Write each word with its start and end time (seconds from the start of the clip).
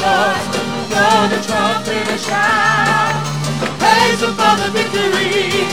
Lord. 0.00 1.28
The 1.32 1.38
trumpet 1.44 2.20
shout. 2.20 3.12
Praise 3.78 4.20
the 4.20 4.70
victory. 4.72 5.68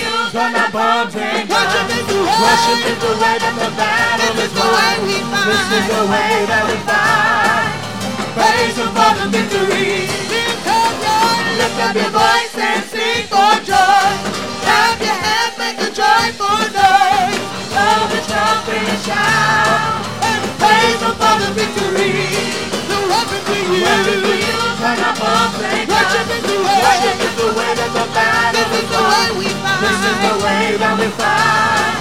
Use 0.00 0.34
are 0.34 0.70
bombs 0.70 1.14
the 1.14 1.50
the 3.58 3.70
This 5.46 5.66
is 5.74 5.86
the 5.90 6.02
way 6.06 6.46
that 6.46 6.64
we. 6.70 6.76
Praise 8.38 8.76
victory. 9.34 10.06
Lift 11.58 11.78
up 11.82 11.94
your 11.94 12.10
voice 12.14 12.54
and 12.56 12.84
sing 12.86 13.26
for 13.26 13.58
joy. 13.66 14.06
Your 15.02 15.18
hands, 15.18 15.58
make 15.58 15.78
a 15.82 15.90
joyful 15.90 16.62
noise. 16.70 17.42
The 18.10 18.20
trumpet 18.28 18.98
shout. 19.04 20.29
Praise 20.70 21.02
for 21.02 21.34
the 21.42 21.50
victory. 21.58 22.14
The 22.86 22.98
weapons 23.10 23.46
we 23.50 23.82
Weapons 23.82 24.22
we 24.22 24.38
use. 24.38 24.54
use 24.54 24.82
are 24.86 24.98
not 25.02 25.18
bombs 25.18 25.58
and 25.66 25.90
Worship 25.90 26.28
is 26.30 26.42
the 26.46 26.56
way. 26.62 26.78
Worship 26.86 27.18
is 27.26 27.34
the 27.42 27.48
way 27.58 27.70
that 27.74 27.90
the 27.90 28.06
battle 28.14 28.54
This 28.54 28.70
is 28.78 28.86
the 28.94 29.02
way 29.10 29.26
we 29.34 29.48
fight. 29.50 29.82
This 29.82 29.98
is 30.10 30.18
the 30.22 30.34
way 30.46 30.64
that 30.78 30.94
we 30.94 31.08
fight. 31.18 31.98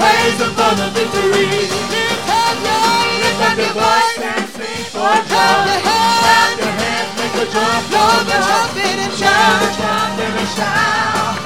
Praise 0.00 0.38
Him 0.40 0.52
for 0.56 0.72
the 0.80 0.88
victory. 0.96 1.52
Lift 1.92 2.24
up 2.40 2.56
your 2.64 3.04
Lift 3.20 3.42
up 3.44 3.56
your 3.60 3.72
voice 3.76 4.16
and 4.32 4.46
sing 4.56 4.84
for 4.96 5.14
joy. 5.28 5.28
Clap 5.28 5.68
your 5.68 5.80
hands. 5.84 6.24
Clap 6.24 6.52
your 6.56 6.74
hands, 6.80 7.10
make 7.20 7.36
a 7.36 7.44
joyful 7.52 7.92
Blow 7.92 8.16
the 8.32 8.38
trumpet 8.48 8.96
and 9.04 9.12
Shout 9.20 9.60
trumpet 9.76 10.34
and 10.40 10.50
shout. 10.56 11.36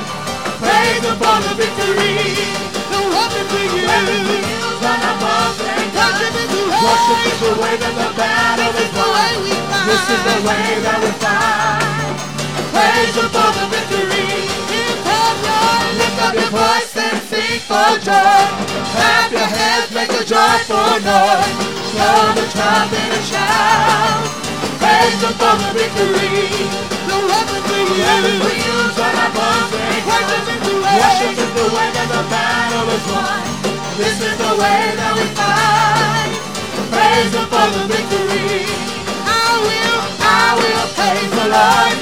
Praise 0.62 1.02
Him 1.02 1.16
for 1.18 1.36
the 1.42 1.52
victory. 1.58 2.14
We 2.94 3.00
Weapons 3.10 3.50
we 3.50 3.62
use. 3.74 4.54
use 4.54 4.82
are 4.86 4.98
not 5.02 5.18
bombs 5.18 5.63
the 7.44 7.60
way 7.60 7.76
that 7.76 7.92
the 7.92 8.08
battle 8.16 8.72
This 8.72 8.80
is 8.80 8.88
is 8.88 8.92
the 8.96 9.04
way 9.12 9.32
won. 9.44 9.84
This 9.84 10.04
is 10.08 10.20
the 10.24 10.38
way 10.48 10.66
that 10.80 10.98
we 11.04 11.10
fight. 11.20 12.16
Praise 12.72 13.12
Him 13.20 13.28
for 13.28 13.48
the 13.52 13.64
victory. 13.68 14.48
Lift 14.72 15.04
up 15.04 15.36
your 15.44 15.60
Lift 16.00 16.18
up 16.24 16.32
your 16.40 16.50
voice 16.56 16.92
and 16.96 17.20
sing 17.28 17.60
for 17.68 17.90
joy. 18.00 18.40
Clap 18.96 19.28
your 19.28 19.44
hands, 19.44 19.92
make 19.92 20.08
a 20.08 20.24
joyful 20.24 20.96
noise. 21.04 21.52
Blow 21.92 22.32
the 22.32 22.46
trumpet 22.48 23.12
and 23.12 23.24
shout. 23.28 24.24
Praise 24.80 25.20
Him 25.20 25.34
for 25.36 25.54
the 25.60 25.68
victory. 25.76 26.48
The 27.04 27.18
weapons 27.28 27.66
we 27.68 27.80
Weapons 27.92 28.40
we 28.40 28.52
use. 28.56 28.72
use 28.72 28.96
are 29.04 29.14
not 29.20 29.30
bombs 29.36 29.68
and 29.68 30.00
Worship 30.08 30.48
is 30.48 30.60
the 30.64 30.74
way. 30.80 30.96
Worship 30.96 31.36
is 31.44 31.52
the 31.60 31.66
way 31.76 31.88
that 31.92 32.08
the 32.08 32.22
battle 32.32 32.88
is 32.88 33.04
won. 33.12 33.44
This 34.00 34.16
is 34.16 34.34
the 34.40 34.52
way 34.56 34.80
that 34.96 35.12
we 35.12 35.24
fight. 35.36 36.33
Praise 36.94 37.32
Him 37.34 37.46
for 37.52 37.66
the 37.74 37.82
victory. 37.90 38.66
I 39.26 39.46
will. 39.66 39.98
I 40.22 40.46
will 40.60 40.86
praise 40.96 41.32
the 41.38 41.46
Lord. 41.54 41.96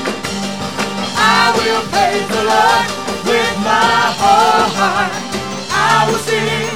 I 1.17 1.43
will 1.57 1.83
praise 1.93 2.29
the 2.29 2.43
Lord 2.53 2.87
with 3.25 3.55
my 3.65 3.99
whole 4.21 4.67
heart. 4.77 5.13
I 5.73 6.07
will 6.09 6.23
sing. 6.29 6.69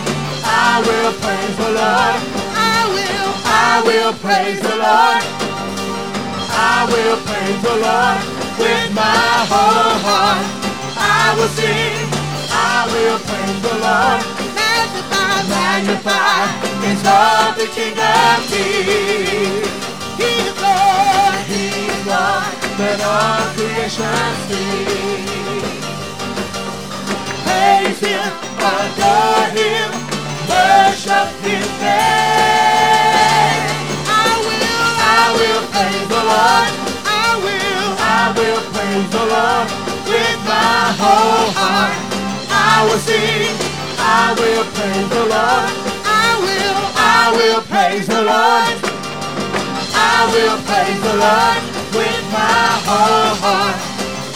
I 0.44 0.80
will 0.86 1.12
praise 1.22 1.56
the 1.60 1.70
Lord. 1.80 2.18
I 2.56 2.78
will. 2.94 3.28
I 3.44 3.72
will 3.86 4.12
praise 4.24 4.60
the 4.60 4.76
Lord. 4.80 5.22
I 6.56 6.88
will 6.90 7.18
praise 7.28 7.60
the 7.68 7.76
Lord 7.84 8.20
with 8.58 8.86
my 8.94 9.32
whole 9.50 9.94
heart. 10.06 10.46
I 10.96 11.34
will 11.36 11.52
sing. 11.58 12.08
I 12.48 12.88
will 12.92 13.18
praise 13.28 13.60
the 13.62 13.74
Lord. 13.84 14.35
Magnify 15.48 16.46
His 16.86 17.02
love, 17.04 17.56
the 17.56 17.66
King 17.66 17.96
of 17.98 18.38
Kings. 18.50 19.66
He 20.18 20.30
is 20.48 20.56
Lord. 20.60 21.38
He 21.50 21.64
is 21.92 22.02
Lord, 22.06 22.52
let 22.78 23.00
all 23.04 23.44
creation 23.54 24.32
sing. 24.48 25.62
Praise 27.44 28.00
Him, 28.00 28.32
adore 28.58 29.48
Him, 29.56 29.90
worship 30.48 31.28
His 31.44 31.66
name. 31.82 33.66
I 34.08 34.28
will. 34.46 34.88
I 34.98 35.24
will 35.36 35.62
praise 35.72 36.08
the 36.08 36.22
Lord. 36.32 36.70
I 37.04 37.28
will. 37.44 37.88
I 38.00 38.32
will 38.36 38.62
praise 38.72 39.08
the 39.16 39.24
Lord 39.34 39.66
with 40.08 40.38
my 40.48 40.80
whole 41.00 41.50
heart. 41.54 41.94
I 42.50 42.86
will 42.88 42.98
sing. 42.98 43.65
I 44.06 44.30
will 44.38 44.62
praise 44.70 45.08
the 45.10 45.24
Lord. 45.34 45.70
I 46.06 46.38
will. 46.38 46.78
I 46.94 47.22
will 47.34 47.62
praise 47.66 48.06
the 48.06 48.22
Lord. 48.22 48.76
I 49.98 50.30
will 50.30 50.58
praise 50.62 51.00
the 51.02 51.16
Lord 51.18 51.60
with 51.90 52.22
my 52.30 52.70
whole 52.86 53.34
heart. 53.42 53.74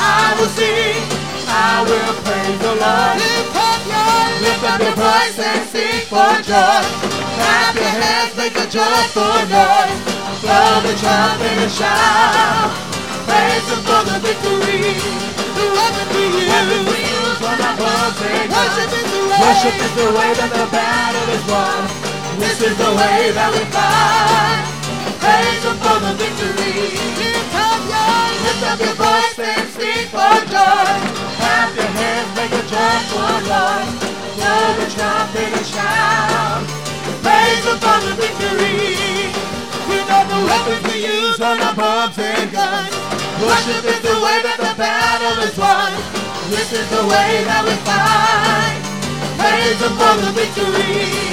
I 0.02 0.34
will 0.34 0.50
sing. 0.58 1.06
I 1.46 1.86
will 1.86 2.14
praise 2.26 2.58
the 2.58 2.74
Lord. 2.82 3.14
Lift 3.22 3.54
up 3.54 3.80
your. 3.86 4.18
Lift 4.42 4.64
up 4.74 4.80
your 4.82 4.96
voice 4.98 5.38
and 5.38 5.62
sing 5.70 6.02
for 6.10 6.34
joy. 6.42 6.82
Clap 7.38 7.74
your 7.78 7.94
hands, 7.94 8.34
make 8.34 8.58
a 8.58 8.66
joyful 8.66 9.38
noise. 9.54 10.02
Blow 10.42 10.82
the 10.82 10.98
trumpet 10.98 11.62
and 11.62 11.70
shout. 11.70 12.74
Praise 13.22 13.66
Him 13.70 13.80
for 13.86 14.02
the 14.02 14.18
victory. 14.18 14.98
The 15.54 15.66
weapons 15.78 16.10
we 16.10 16.42
Weapons 16.50 16.99
bombs 17.40 18.20
and 18.20 18.50
guns. 18.52 18.76
Worship 18.76 18.92
is 18.92 19.08
the 19.08 19.22
way. 19.24 19.40
Worship 19.40 19.76
is 19.80 19.92
the 19.96 20.08
way 20.12 20.30
that 20.36 20.50
the 20.52 20.66
battle 20.68 21.28
is 21.32 21.44
won. 21.48 21.80
This 22.36 22.58
is 22.60 22.74
the 22.76 22.92
way 22.92 23.32
that 23.32 23.50
we 23.52 23.62
fight. 23.72 24.64
Praise 25.20 25.62
Him 25.64 25.76
for 25.80 25.96
the 26.04 26.12
victory. 26.20 26.96
Lift 27.16 27.54
up 27.56 27.80
your. 27.88 28.20
Lift 28.44 28.62
up 28.68 28.78
your 28.80 28.96
voice 28.96 29.38
and 29.40 29.66
sing 29.72 30.04
for 30.12 30.36
joy. 30.52 30.92
Clap 31.40 31.72
your 31.76 31.90
hands, 31.96 32.28
make 32.36 32.52
a 32.52 32.62
joyful 32.68 33.36
noise. 33.48 33.92
Blow 34.36 34.64
the 34.80 34.86
trumpet 34.92 35.50
and 35.56 35.66
shout. 35.66 36.64
Praise 37.24 37.64
Him 37.64 37.78
for 37.80 37.98
the 38.04 38.12
victory. 38.20 39.32
We 39.88 39.96
know 40.08 40.22
the 40.28 40.40
weapons 40.44 40.82
we 40.92 41.08
use 41.08 41.40
are 41.40 41.56
not 41.56 41.76
bombs 41.76 42.18
and 42.20 42.52
guns. 42.52 42.92
Worship 43.40 43.84
is 43.84 44.00
the 44.04 44.16
way 44.20 44.36
that 44.44 44.58
the 44.60 44.72
battle 44.76 45.36
is 45.44 45.56
won. 45.56 46.29
This 46.50 46.72
is 46.72 46.90
the 46.90 47.02
way 47.06 47.44
that 47.44 47.64
we 47.64 47.70
fight. 47.86 48.82
Praise 49.38 49.80
Him 49.80 49.94
for 49.94 50.14
the 50.20 50.32
victory. 50.34 51.30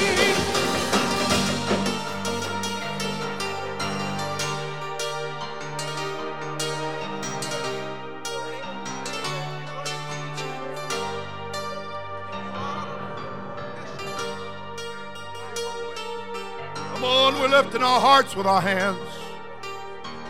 Come 16.94 17.04
on, 17.04 17.34
we're 17.40 17.48
lifting 17.48 17.82
our 17.82 18.00
hearts 18.00 18.36
with 18.36 18.46
our 18.46 18.62
hands. 18.62 19.00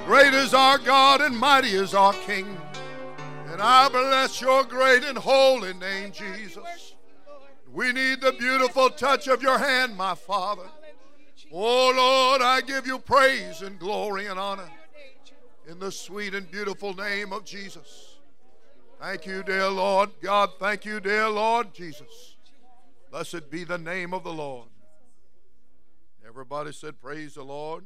Great 0.06 0.34
is 0.34 0.54
our 0.54 0.78
God 0.78 1.20
and 1.20 1.38
mighty 1.38 1.76
is 1.76 1.94
our 1.94 2.14
King. 2.14 2.58
And 3.58 3.64
I 3.64 3.90
bless 3.90 4.40
your 4.40 4.64
great 4.66 5.04
and 5.04 5.18
holy 5.18 5.74
name, 5.74 6.12
Jesus. 6.12 6.94
We 7.74 7.92
need 7.92 8.22
the 8.22 8.34
beautiful 8.34 8.92
touch 8.92 9.28
of 9.28 9.42
your 9.42 9.58
hand, 9.58 9.98
my 9.98 10.14
Father. 10.14 10.70
Oh 11.52 11.92
Lord, 11.92 12.44
I 12.44 12.62
give 12.62 12.86
you 12.86 13.00
praise 13.00 13.64
and 13.64 13.80
glory 13.80 14.28
and 14.28 14.38
honor 14.38 14.70
in 15.68 15.80
the 15.80 15.92
sweet 15.92 16.36
and 16.36 16.52
beautiful 16.52 16.94
name 16.94 17.34
of 17.34 17.46
Jesus. 17.46 18.20
Thank 19.02 19.26
you, 19.26 19.42
dear 19.42 19.70
Lord. 19.70 20.12
God, 20.22 20.52
thank 20.60 20.86
you, 20.86 21.00
dear 21.00 21.28
Lord 21.28 21.74
Jesus. 21.74 22.36
Blessed 23.10 23.50
be 23.50 23.64
the 23.64 23.80
name 23.80 24.14
of 24.14 24.24
the 24.24 24.34
Lord. 24.34 24.68
Everybody 26.28 26.74
said, 26.74 27.02
Praise 27.02 27.34
the 27.34 27.44
Lord. 27.44 27.86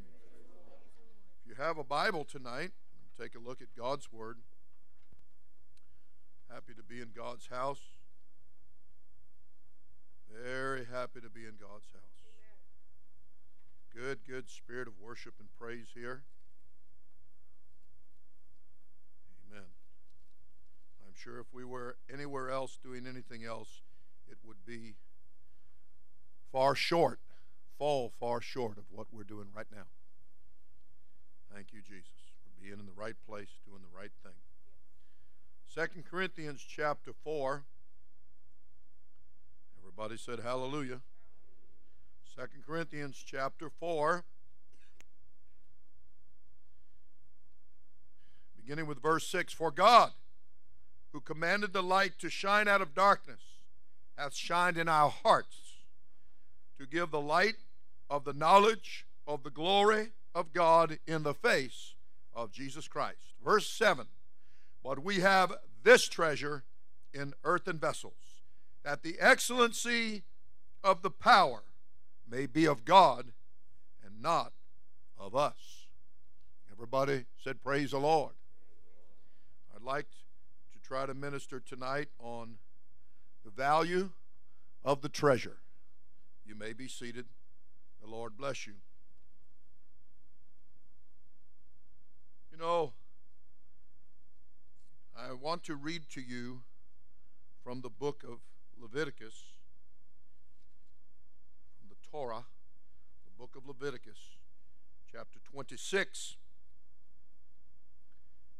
If 1.46 1.58
you 1.58 1.64
have 1.64 1.78
a 1.78 1.86
Bible 1.86 2.26
tonight, 2.26 2.72
take 3.18 3.36
a 3.36 3.40
look 3.40 3.62
at 3.62 3.74
God's 3.78 4.12
Word. 4.12 4.36
Happy 6.54 6.74
to 6.74 6.84
be 6.84 7.00
in 7.02 7.10
God's 7.16 7.48
house. 7.48 7.80
Very 10.44 10.86
happy 10.92 11.22
to 11.22 11.30
be 11.30 11.42
in 11.42 11.56
God's 11.60 11.88
house. 11.94 12.12
Good, 13.96 14.20
good 14.28 14.50
spirit 14.50 14.88
of 14.88 14.94
worship 15.00 15.34
and 15.40 15.48
praise 15.58 15.88
here. 15.94 16.24
Amen. 19.50 19.66
I'm 21.06 21.14
sure 21.14 21.40
if 21.40 21.48
we 21.54 21.64
were 21.64 21.96
anywhere 22.12 22.50
else 22.50 22.78
doing 22.82 23.06
anything 23.08 23.46
else, 23.46 23.82
it 24.30 24.38
would 24.44 24.66
be 24.66 24.96
far 26.52 26.76
short, 26.76 27.20
fall 27.78 28.12
far 28.20 28.42
short 28.42 28.78
of 28.78 28.84
what 28.90 29.08
we're 29.12 29.24
doing 29.24 29.48
right 29.56 29.68
now. 29.74 29.88
Thank 31.54 31.74
you, 31.74 31.82
Jesus, 31.82 32.34
for 32.44 32.62
being 32.62 32.80
in 32.80 32.86
the 32.86 32.92
right 32.96 33.16
place, 33.28 33.60
doing 33.66 33.82
the 33.82 33.98
right 33.98 34.12
thing. 34.24 34.34
2 35.74 35.88
Corinthians 36.10 36.66
chapter 36.68 37.14
4. 37.24 37.64
Everybody 39.80 40.18
said 40.18 40.40
hallelujah. 40.40 41.00
2 42.36 42.44
Corinthians 42.68 43.24
chapter 43.26 43.70
4. 43.70 44.26
Beginning 48.58 48.86
with 48.86 49.02
verse 49.02 49.26
6 49.28 49.54
For 49.54 49.72
God, 49.72 50.12
who 51.14 51.22
commanded 51.22 51.72
the 51.72 51.84
light 51.84 52.20
to 52.20 52.30
shine 52.30 52.68
out 52.68 52.82
of 52.82 52.94
darkness, 52.94 53.40
hath 54.18 54.36
shined 54.36 54.78
in 54.78 54.90
our 54.90 55.10
hearts 55.10 55.78
to 56.78 56.86
give 56.86 57.12
the 57.12 57.22
light 57.22 57.56
of 58.10 58.26
the 58.26 58.34
knowledge 58.34 59.06
of 59.26 59.44
the 59.44 59.50
glory 59.50 60.10
of 60.36 60.52
God 60.52 61.00
in 61.08 61.24
the 61.24 61.34
face 61.34 61.94
of 62.34 62.52
Jesus 62.52 62.90
Christ. 62.90 63.36
Verse 63.42 63.70
7 63.70 64.08
but 64.84 65.04
we 65.04 65.20
have 65.20 65.54
this 65.84 66.08
treasure 66.08 66.64
in 67.14 67.34
earthen 67.44 67.78
vessels, 67.78 68.42
that 68.84 69.04
the 69.04 69.18
excellency 69.20 70.24
of 70.84 71.02
the 71.02 71.12
power 71.12 71.64
may 72.30 72.46
be 72.46 72.66
of 72.66 72.86
God 72.86 73.32
and 74.04 74.22
not 74.22 74.54
of 75.20 75.36
us. 75.36 75.88
Everybody 76.72 77.26
said, 77.44 77.62
Praise 77.62 77.92
the 77.92 78.00
Lord. 78.00 78.34
I'd 79.76 79.84
like 79.84 80.08
to 80.74 80.80
try 80.80 81.06
to 81.06 81.14
minister 81.14 81.60
tonight 81.60 82.08
on 82.20 82.56
the 83.44 83.52
value 83.52 84.12
of 84.84 85.02
the 85.02 85.10
treasure. 85.10 85.58
You 86.46 86.56
may 86.56 86.74
be 86.74 86.88
seated. 86.88 87.26
The 88.02 88.10
Lord 88.10 88.36
bless 88.36 88.66
you. 88.66 88.74
You 92.52 92.58
know, 92.58 92.94
I 95.30 95.34
want 95.34 95.64
to 95.66 95.76
read 95.76 96.10
to 96.14 96.22
you 96.22 96.62
from 97.64 97.82
the 97.82 97.90
book 97.90 98.24
of 98.28 98.40
Leviticus, 98.82 99.44
from 101.78 101.90
the 101.90 101.96
Torah, 102.10 102.46
the 103.26 103.38
book 103.38 103.56
of 103.56 103.68
Leviticus, 103.68 104.18
chapter 105.12 105.38
26. 105.44 106.38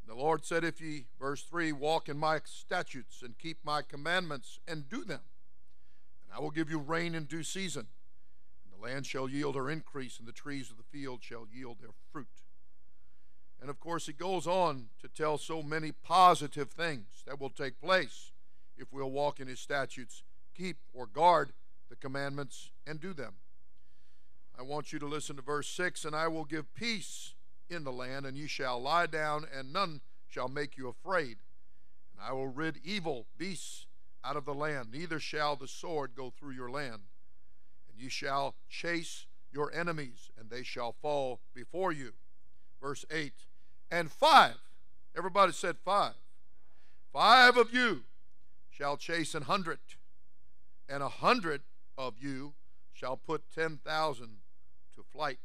The 0.08 0.14
Lord 0.14 0.46
said, 0.46 0.64
If 0.64 0.80
ye, 0.80 1.06
verse 1.20 1.42
3, 1.42 1.72
walk 1.72 2.08
in 2.08 2.18
my 2.18 2.42
statutes 2.46 3.24
and 3.24 3.40
keep 3.40 3.58
my 3.64 3.82
commandments 3.82 4.60
and 4.68 4.88
do 4.88 5.04
them, 5.04 5.22
and 6.24 6.38
I 6.38 6.40
will 6.40 6.52
give 6.52 6.70
you 6.70 6.78
rain 6.78 7.16
in 7.16 7.24
due 7.26 7.44
season, 7.44 7.88
and 8.64 8.72
the 8.72 8.84
land 8.84 9.08
shall 9.08 9.28
yield 9.28 9.56
her 9.56 9.70
increase, 9.70 10.20
and 10.20 10.28
the 10.28 10.32
trees 10.32 10.70
of 10.70 10.78
the 10.78 10.84
field 10.84 11.24
shall 11.24 11.48
yield 11.52 11.78
their 11.82 11.96
fruit. 12.12 12.41
And 13.62 13.70
of 13.70 13.80
course, 13.80 14.08
he 14.08 14.14
goes 14.14 14.48
on 14.48 14.88
to 15.02 15.08
tell 15.08 15.38
so 15.38 15.62
many 15.62 15.92
positive 15.92 16.72
things 16.72 17.24
that 17.28 17.40
will 17.40 17.52
take 17.52 17.80
place 17.80 18.32
if 18.76 18.92
we'll 18.92 19.12
walk 19.12 19.40
in 19.40 19.48
his 19.48 19.60
statutes, 19.60 20.24
keep 20.58 20.78
or 20.94 21.06
guard 21.06 21.54
the 21.90 21.96
commandments, 21.96 22.72
and 22.88 23.00
do 23.00 23.14
them. 23.14 23.36
I 24.58 24.64
want 24.64 24.92
you 24.92 25.00
to 25.00 25.06
listen 25.06 25.36
to 25.36 25.42
verse 25.44 25.68
6 25.70 26.06
And 26.06 26.16
I 26.16 26.28
will 26.28 26.46
give 26.46 26.74
peace 26.74 27.36
in 27.70 27.84
the 27.84 27.92
land, 27.92 28.26
and 28.26 28.36
ye 28.36 28.48
shall 28.48 28.82
lie 28.82 29.06
down, 29.06 29.46
and 29.56 29.72
none 29.72 30.02
shall 30.28 30.48
make 30.48 30.76
you 30.76 30.88
afraid. 30.88 31.38
And 32.14 32.22
I 32.28 32.34
will 32.34 32.48
rid 32.48 32.80
evil 32.84 33.28
beasts 33.38 33.86
out 34.24 34.36
of 34.36 34.46
the 34.46 34.54
land, 34.54 34.90
neither 34.92 35.20
shall 35.20 35.56
the 35.56 35.68
sword 35.68 36.12
go 36.16 36.32
through 36.32 36.54
your 36.54 36.70
land. 36.70 37.02
And 37.90 38.00
ye 38.00 38.10
shall 38.10 38.56
chase 38.70 39.28
your 39.52 39.72
enemies, 39.74 40.32
and 40.38 40.50
they 40.50 40.64
shall 40.64 40.96
fall 41.02 41.42
before 41.54 41.92
you. 41.92 42.14
Verse 42.82 43.06
8 43.12 43.34
And 43.92 44.10
five, 44.10 44.56
everybody 45.18 45.52
said 45.52 45.76
five. 45.84 46.14
Five 47.12 47.58
of 47.58 47.74
you 47.74 48.04
shall 48.70 48.96
chase 48.96 49.36
an 49.36 49.44
hundred, 49.44 49.80
and 50.88 51.04
a 51.04 51.10
hundred 51.10 51.64
of 51.98 52.16
you 52.18 52.54
shall 52.94 53.18
put 53.18 53.44
ten 53.54 53.80
thousand 53.84 54.38
to 54.96 55.04
flight, 55.04 55.40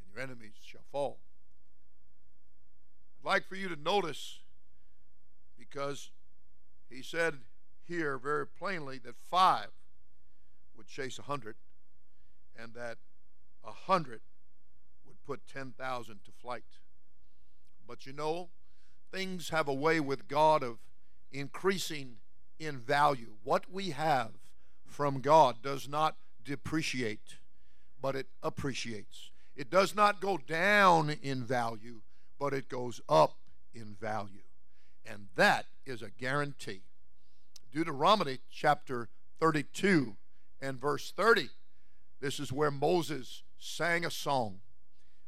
and 0.00 0.12
your 0.12 0.20
enemies 0.20 0.56
shall 0.60 0.82
fall. 0.90 1.20
I'd 3.22 3.28
like 3.28 3.46
for 3.46 3.54
you 3.54 3.68
to 3.68 3.80
notice, 3.80 4.40
because 5.56 6.10
he 6.88 7.00
said 7.00 7.34
here 7.86 8.18
very 8.18 8.46
plainly 8.46 8.98
that 8.98 9.14
five 9.30 9.68
would 10.76 10.88
chase 10.88 11.16
a 11.16 11.22
hundred, 11.22 11.54
and 12.60 12.74
that 12.74 12.98
a 13.64 13.70
hundred 13.70 14.22
would 15.06 15.22
put 15.24 15.46
ten 15.46 15.72
thousand 15.78 16.24
to 16.24 16.32
flight. 16.32 16.64
But 17.90 18.06
you 18.06 18.12
know, 18.12 18.50
things 19.10 19.48
have 19.48 19.66
a 19.66 19.74
way 19.74 19.98
with 19.98 20.28
God 20.28 20.62
of 20.62 20.78
increasing 21.32 22.18
in 22.60 22.78
value. 22.78 23.32
What 23.42 23.64
we 23.68 23.90
have 23.90 24.30
from 24.86 25.20
God 25.20 25.56
does 25.60 25.88
not 25.88 26.14
depreciate, 26.44 27.38
but 28.00 28.14
it 28.14 28.28
appreciates. 28.44 29.32
It 29.56 29.70
does 29.70 29.96
not 29.96 30.20
go 30.20 30.38
down 30.38 31.16
in 31.20 31.42
value, 31.42 32.02
but 32.38 32.54
it 32.54 32.68
goes 32.68 33.00
up 33.08 33.38
in 33.74 33.96
value. 34.00 34.44
And 35.04 35.26
that 35.34 35.66
is 35.84 36.00
a 36.00 36.10
guarantee. 36.10 36.82
Deuteronomy 37.72 38.38
chapter 38.52 39.08
32 39.40 40.14
and 40.60 40.80
verse 40.80 41.10
30. 41.16 41.48
This 42.20 42.38
is 42.38 42.52
where 42.52 42.70
Moses 42.70 43.42
sang 43.58 44.04
a 44.04 44.12
song. 44.12 44.60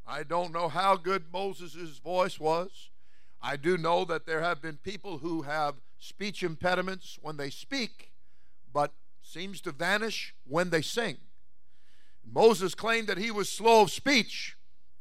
I 0.05 0.23
don't 0.23 0.51
know 0.51 0.67
how 0.67 0.97
good 0.97 1.25
Moses' 1.31 1.99
voice 1.99 2.39
was. 2.39 2.89
I 3.41 3.55
do 3.55 3.77
know 3.77 4.05
that 4.05 4.25
there 4.25 4.41
have 4.41 4.61
been 4.61 4.77
people 4.77 5.19
who 5.19 5.43
have 5.43 5.75
speech 5.97 6.43
impediments 6.43 7.17
when 7.21 7.37
they 7.37 7.49
speak, 7.49 8.11
but 8.71 8.93
seems 9.21 9.61
to 9.61 9.71
vanish 9.71 10.33
when 10.45 10.69
they 10.69 10.81
sing. 10.81 11.17
Moses 12.29 12.75
claimed 12.75 13.07
that 13.07 13.17
he 13.17 13.31
was 13.31 13.49
slow 13.49 13.81
of 13.81 13.91
speech. 13.91 14.57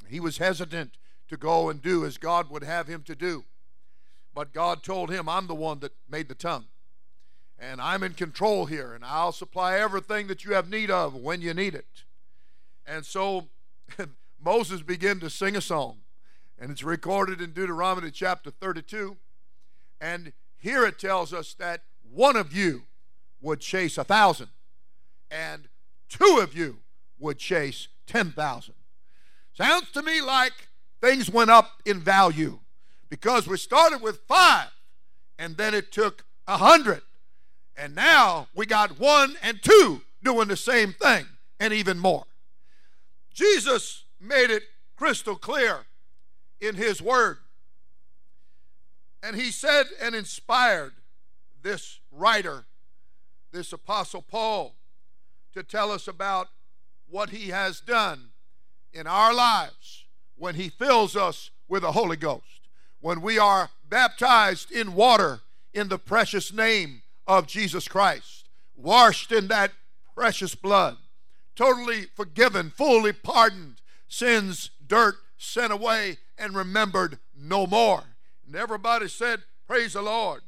He 0.08 0.20
was 0.20 0.38
hesitant 0.38 0.98
to 1.28 1.36
go 1.36 1.68
and 1.68 1.80
do 1.80 2.04
as 2.04 2.18
God 2.18 2.50
would 2.50 2.62
have 2.62 2.88
him 2.88 3.02
to 3.04 3.14
do. 3.14 3.44
But 4.34 4.52
God 4.52 4.82
told 4.82 5.10
him, 5.10 5.28
I'm 5.28 5.46
the 5.46 5.54
one 5.54 5.80
that 5.80 5.92
made 6.08 6.28
the 6.28 6.34
tongue. 6.34 6.66
And 7.58 7.80
I'm 7.80 8.02
in 8.02 8.14
control 8.14 8.66
here, 8.66 8.92
and 8.92 9.04
I'll 9.04 9.32
supply 9.32 9.78
everything 9.78 10.26
that 10.26 10.44
you 10.44 10.54
have 10.54 10.68
need 10.68 10.90
of 10.90 11.14
when 11.14 11.40
you 11.42 11.54
need 11.54 11.74
it. 11.74 12.04
And 12.86 13.06
so 13.06 13.48
Moses 14.44 14.82
began 14.82 15.20
to 15.20 15.30
sing 15.30 15.56
a 15.56 15.60
song, 15.60 15.98
and 16.58 16.70
it's 16.70 16.82
recorded 16.82 17.40
in 17.40 17.52
Deuteronomy 17.52 18.10
chapter 18.10 18.50
32. 18.50 19.16
And 20.00 20.32
here 20.56 20.84
it 20.84 20.98
tells 20.98 21.32
us 21.32 21.54
that 21.54 21.82
one 22.02 22.34
of 22.34 22.52
you 22.52 22.82
would 23.40 23.60
chase 23.60 23.96
a 23.96 24.04
thousand, 24.04 24.48
and 25.30 25.68
two 26.08 26.40
of 26.42 26.56
you 26.56 26.78
would 27.18 27.38
chase 27.38 27.88
10,000. 28.08 28.74
Sounds 29.52 29.90
to 29.92 30.02
me 30.02 30.20
like 30.20 30.68
things 31.00 31.30
went 31.30 31.50
up 31.50 31.80
in 31.84 32.00
value 32.00 32.58
because 33.08 33.46
we 33.46 33.56
started 33.56 34.02
with 34.02 34.20
five, 34.26 34.70
and 35.38 35.56
then 35.56 35.72
it 35.72 35.92
took 35.92 36.24
a 36.48 36.56
hundred, 36.56 37.02
and 37.76 37.94
now 37.94 38.48
we 38.56 38.66
got 38.66 38.98
one 38.98 39.36
and 39.40 39.62
two 39.62 40.02
doing 40.22 40.48
the 40.48 40.56
same 40.56 40.92
thing, 40.92 41.26
and 41.60 41.72
even 41.72 41.98
more. 41.98 42.24
Jesus 43.32 44.04
made 44.22 44.50
it 44.50 44.62
crystal 44.96 45.36
clear 45.36 45.80
in 46.60 46.76
his 46.76 47.02
word. 47.02 47.38
And 49.22 49.36
he 49.36 49.50
said 49.50 49.86
and 50.00 50.14
inspired 50.14 50.94
this 51.62 52.00
writer, 52.10 52.64
this 53.52 53.72
Apostle 53.72 54.22
Paul, 54.22 54.74
to 55.54 55.62
tell 55.62 55.90
us 55.90 56.08
about 56.08 56.48
what 57.08 57.30
he 57.30 57.48
has 57.48 57.80
done 57.80 58.30
in 58.92 59.06
our 59.06 59.34
lives 59.34 60.06
when 60.36 60.54
he 60.54 60.68
fills 60.68 61.14
us 61.14 61.50
with 61.68 61.82
the 61.82 61.92
Holy 61.92 62.16
Ghost, 62.16 62.68
when 63.00 63.20
we 63.20 63.38
are 63.38 63.70
baptized 63.88 64.72
in 64.72 64.94
water 64.94 65.40
in 65.72 65.88
the 65.88 65.98
precious 65.98 66.52
name 66.52 67.02
of 67.26 67.46
Jesus 67.46 67.86
Christ, 67.86 68.48
washed 68.74 69.30
in 69.30 69.48
that 69.48 69.72
precious 70.14 70.54
blood, 70.54 70.96
totally 71.54 72.06
forgiven, 72.16 72.70
fully 72.70 73.12
pardoned, 73.12 73.81
sins, 74.12 74.70
dirt 74.86 75.16
sent 75.38 75.72
away, 75.72 76.18
and 76.38 76.54
remembered 76.54 77.18
no 77.34 77.66
more. 77.66 78.04
And 78.46 78.54
everybody 78.54 79.08
said, 79.08 79.42
Praise 79.66 79.94
the 79.94 80.02
Lord. 80.02 80.42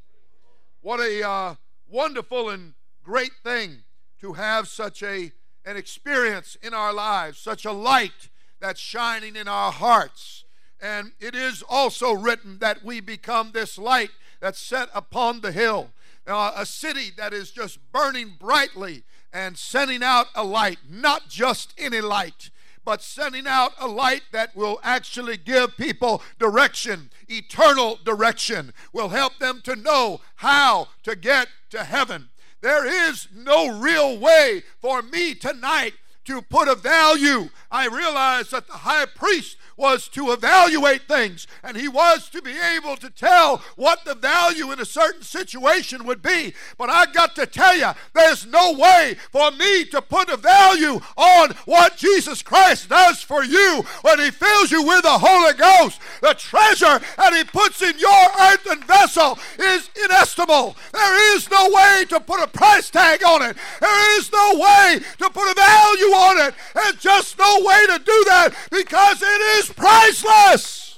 What 0.83 1.01
a 1.01 1.27
uh, 1.27 1.55
wonderful 1.89 2.51
and 2.51 2.75
great 3.03 3.33
thing 3.43 3.85
to 4.21 4.35
have 4.35 4.69
such 4.69 5.03
a, 5.03 5.33
an 5.65 5.77
experience 5.77 6.57
in 6.63 6.75
our 6.75 6.93
lives, 6.93 7.39
such 7.39 7.65
a 7.65 7.73
light 7.73 8.29
that's 8.61 8.81
shining 8.81 9.35
in 9.35 9.49
our 9.49 9.73
hearts. 9.73 10.45
And 10.81 11.13
it 11.19 11.35
is 11.35 11.63
also 11.67 12.13
written 12.13 12.59
that 12.59 12.85
we 12.85 13.01
become 13.01 13.53
this 13.53 13.79
light 13.79 14.11
that's 14.41 14.61
set 14.61 14.91
upon 14.95 15.41
the 15.41 15.53
hill, 15.53 15.91
uh, 16.27 16.53
a 16.55 16.67
city 16.67 17.11
that 17.17 17.33
is 17.33 17.51
just 17.51 17.79
burning 17.93 18.35
brightly 18.39 19.05
and 19.33 19.57
sending 19.57 20.03
out 20.03 20.27
a 20.35 20.45
light, 20.45 20.79
not 20.89 21.29
just 21.29 21.73
any 21.79 22.03
light, 22.03 22.51
but 22.85 23.03
sending 23.03 23.47
out 23.47 23.73
a 23.79 23.87
light 23.87 24.23
that 24.33 24.55
will 24.55 24.81
actually 24.83 25.37
give 25.37 25.77
people 25.77 26.23
direction, 26.39 27.11
eternal 27.29 27.99
direction, 28.05 28.73
will 28.93 29.09
help 29.09 29.39
them 29.39 29.61
to 29.65 29.77
know 29.77 30.21
how 30.37 30.89
to 31.03 31.17
get 31.17 31.49
to 31.71 31.85
heaven. 31.85 32.29
There 32.61 32.87
is 32.87 33.29
no 33.35 33.79
real 33.79 34.19
way 34.19 34.63
for 34.81 35.03
me 35.03 35.35
tonight 35.35 35.95
to 36.25 36.43
put 36.43 36.69
a 36.69 36.75
value. 36.75 37.51
I 37.71 37.87
realized 37.87 38.53
that 38.53 38.67
the 38.67 38.75
high 38.75 39.07
priest 39.07 39.57
was 39.77 40.09
to 40.09 40.31
evaluate 40.31 41.03
things 41.03 41.47
and 41.63 41.77
he 41.77 41.89
was 41.89 42.29
to 42.29 42.41
be 42.41 42.55
able 42.77 42.97
to 42.97 43.11
tell 43.11 43.59
what 43.77 44.05
the 44.05 44.15
value 44.15 44.71
in 44.71 44.81
a 44.81 44.85
certain 44.85 45.23
situation 45.23 46.05
would 46.05 46.23
be. 46.23 46.55
But 46.79 46.91
I 46.91 47.07
got 47.07 47.35
to 47.37 47.47
tell 47.47 47.77
you, 47.77 47.91
there's 48.13 48.47
no 48.47 48.73
way 48.73 49.17
for 49.33 49.51
me 49.51 49.85
to 49.87 50.01
put 50.01 50.29
a 50.29 50.37
value 50.37 51.01
on 51.17 51.51
what 51.65 51.97
Jesus 51.97 52.43
Christ 52.43 52.89
does 52.89 53.21
for 53.23 53.43
you 53.45 53.85
when 54.03 54.21
he 54.21 54.31
fills 54.31 54.71
you 54.71 54.83
with 54.83 55.03
the 55.03 55.19
Holy 55.19 55.55
Ghost. 55.55 56.01
The 56.25 56.33
treasure 56.33 57.01
that 57.19 57.35
he 57.35 57.45
puts 57.45 57.83
in 57.83 57.99
your 57.99 58.25
earthen 58.41 58.83
vessel 58.85 59.39
is 59.59 59.91
inestimable. 60.05 60.75
There 60.91 61.37
is 61.37 61.51
no 61.51 61.69
way 61.71 62.07
to 62.09 62.19
put 62.19 62.43
a 62.43 62.47
price 62.47 62.89
tag 62.89 63.23
on 63.23 63.43
it. 63.43 63.55
There 63.79 64.19
is 64.19 64.33
no 64.33 64.53
way 64.55 65.01
to 65.19 65.29
put 65.29 65.51
a 65.51 65.55
value 65.55 66.15
on 66.15 66.49
it. 66.49 66.55
And 66.77 66.99
just 66.99 67.39
no 67.39 67.59
way 67.61 67.87
to 67.89 67.99
do 67.99 68.25
that 68.29 68.55
because 68.71 69.21
it 69.21 69.41
is 69.59 69.71
priceless. 69.77 70.97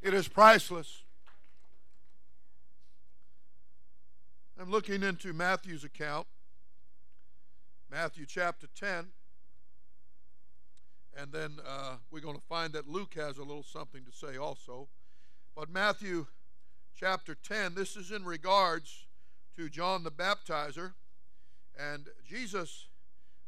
It 0.00 0.14
is 0.14 0.26
priceless. 0.26 1.02
I'm 4.58 4.70
looking 4.70 5.02
into 5.02 5.34
Matthew's 5.34 5.84
account, 5.84 6.26
Matthew 7.90 8.24
chapter 8.24 8.68
10. 8.74 9.08
And 11.18 11.32
then 11.32 11.58
uh, 11.66 11.96
we're 12.10 12.20
going 12.20 12.36
to 12.36 12.46
find 12.48 12.72
that 12.74 12.88
Luke 12.88 13.14
has 13.14 13.38
a 13.38 13.42
little 13.42 13.64
something 13.64 14.04
to 14.04 14.12
say 14.12 14.36
also. 14.36 14.88
But 15.56 15.70
Matthew 15.70 16.26
chapter 16.94 17.34
10, 17.34 17.74
this 17.74 17.96
is 17.96 18.10
in 18.10 18.24
regards 18.24 19.06
to 19.56 19.68
John 19.68 20.04
the 20.04 20.10
Baptizer. 20.10 20.92
And 21.78 22.08
Jesus 22.28 22.88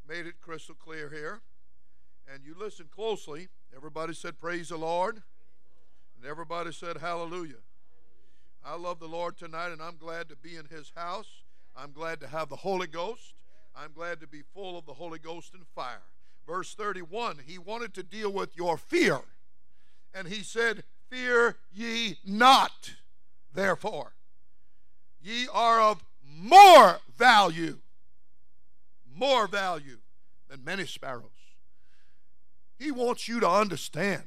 made 0.09 0.27
it 0.27 0.41
crystal 0.41 0.75
clear 0.75 1.09
here. 1.09 1.41
And 2.33 2.45
you 2.45 2.55
listen 2.59 2.87
closely. 2.91 3.49
Everybody 3.75 4.15
said, 4.15 4.39
Praise 4.39 4.69
the 4.69 4.77
Lord. 4.77 5.23
And 6.17 6.27
everybody 6.27 6.73
said, 6.73 6.99
Hallelujah. 6.99 7.63
I 8.65 8.77
love 8.77 9.01
the 9.01 9.09
Lord 9.09 9.37
tonight, 9.37 9.73
and 9.73 9.83
I'm 9.83 9.97
glad 9.97 10.29
to 10.29 10.37
be 10.37 10.57
in 10.57 10.67
His 10.67 10.93
house. 10.95 11.27
I'm 11.77 11.93
glad 11.93 12.21
to 12.21 12.29
have 12.29 12.49
the 12.49 12.57
Holy 12.57 12.87
Ghost. 12.87 13.35
I'm 13.75 13.93
glad 13.93 14.21
to 14.21 14.27
be 14.27 14.43
full 14.55 14.79
of 14.79 14.87
the 14.87 14.95
Holy 14.95 15.19
Ghost 15.19 15.55
and 15.55 15.67
fire. 15.75 16.03
Verse 16.47 16.75
31, 16.75 17.41
He 17.47 17.59
wanted 17.59 17.95
to 17.95 18.03
deal 18.03 18.33
with 18.33 18.57
your 18.57 18.77
fear. 18.77 19.21
And 20.15 20.29
He 20.29 20.43
said, 20.43 20.85
Fear 21.11 21.57
ye 21.73 22.19
not, 22.25 22.95
therefore. 23.53 24.13
Ye 25.21 25.47
are 25.53 25.81
of 25.81 26.05
more 26.25 26.99
value, 27.17 27.79
more 29.15 29.47
value 29.47 29.99
than 30.49 30.65
many 30.65 30.87
sparrows. 30.87 31.31
He 32.79 32.91
wants 32.91 33.29
you 33.29 33.39
to 33.41 33.49
understand 33.49 34.23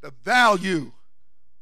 the 0.00 0.12
value 0.24 0.92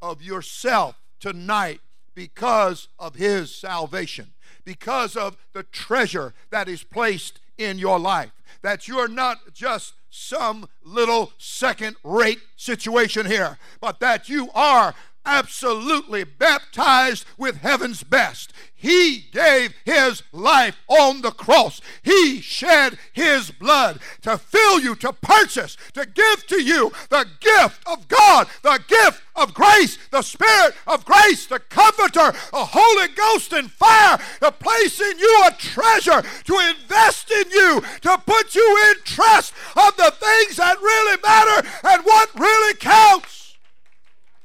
of 0.00 0.22
yourself 0.22 0.98
tonight 1.20 1.80
because 2.14 2.88
of 2.98 3.16
His 3.16 3.54
salvation, 3.54 4.32
because 4.64 5.16
of 5.16 5.36
the 5.52 5.64
treasure 5.64 6.32
that 6.50 6.68
is 6.68 6.82
placed 6.82 7.40
in 7.58 7.78
your 7.78 7.98
life. 7.98 8.32
That 8.62 8.88
you're 8.88 9.08
not 9.08 9.54
just 9.54 9.94
some 10.10 10.68
little 10.84 11.32
second 11.38 11.96
rate 12.02 12.40
situation 12.56 13.26
here, 13.26 13.58
but 13.80 14.00
that 14.00 14.28
you 14.28 14.50
are 14.54 14.94
absolutely 15.28 16.24
baptized 16.24 17.26
with 17.36 17.58
heaven's 17.58 18.02
best. 18.02 18.52
He 18.74 19.26
gave 19.32 19.74
his 19.84 20.22
life 20.32 20.76
on 20.88 21.20
the 21.20 21.32
cross. 21.32 21.80
He 22.02 22.40
shed 22.40 22.96
his 23.12 23.50
blood 23.50 23.98
to 24.22 24.38
fill 24.38 24.80
you, 24.80 24.94
to 24.96 25.12
purchase, 25.12 25.76
to 25.92 26.06
give 26.06 26.46
to 26.46 26.62
you 26.62 26.92
the 27.10 27.26
gift 27.40 27.86
of 27.86 28.08
God, 28.08 28.46
the 28.62 28.80
gift 28.88 29.22
of 29.36 29.52
grace, 29.52 29.98
the 30.10 30.22
Spirit 30.22 30.74
of 30.86 31.04
grace, 31.04 31.46
the 31.46 31.58
Comforter, 31.58 32.32
the 32.52 32.64
Holy 32.70 33.08
Ghost 33.08 33.52
and 33.52 33.70
fire, 33.70 34.18
to 34.40 34.52
place 34.52 35.00
in 35.00 35.18
you 35.18 35.44
a 35.46 35.50
treasure, 35.52 36.22
to 36.22 36.58
invest 36.58 37.30
in 37.30 37.50
you, 37.50 37.82
to 38.02 38.16
put 38.24 38.54
you 38.54 38.90
in 38.90 39.02
trust 39.04 39.52
of 39.76 39.96
the 39.96 40.12
things 40.18 40.56
that 40.56 40.80
really 40.80 41.20
matter 41.22 41.68
and 41.84 42.04
what 42.04 42.30
really 42.38 42.74
counts. 42.74 43.47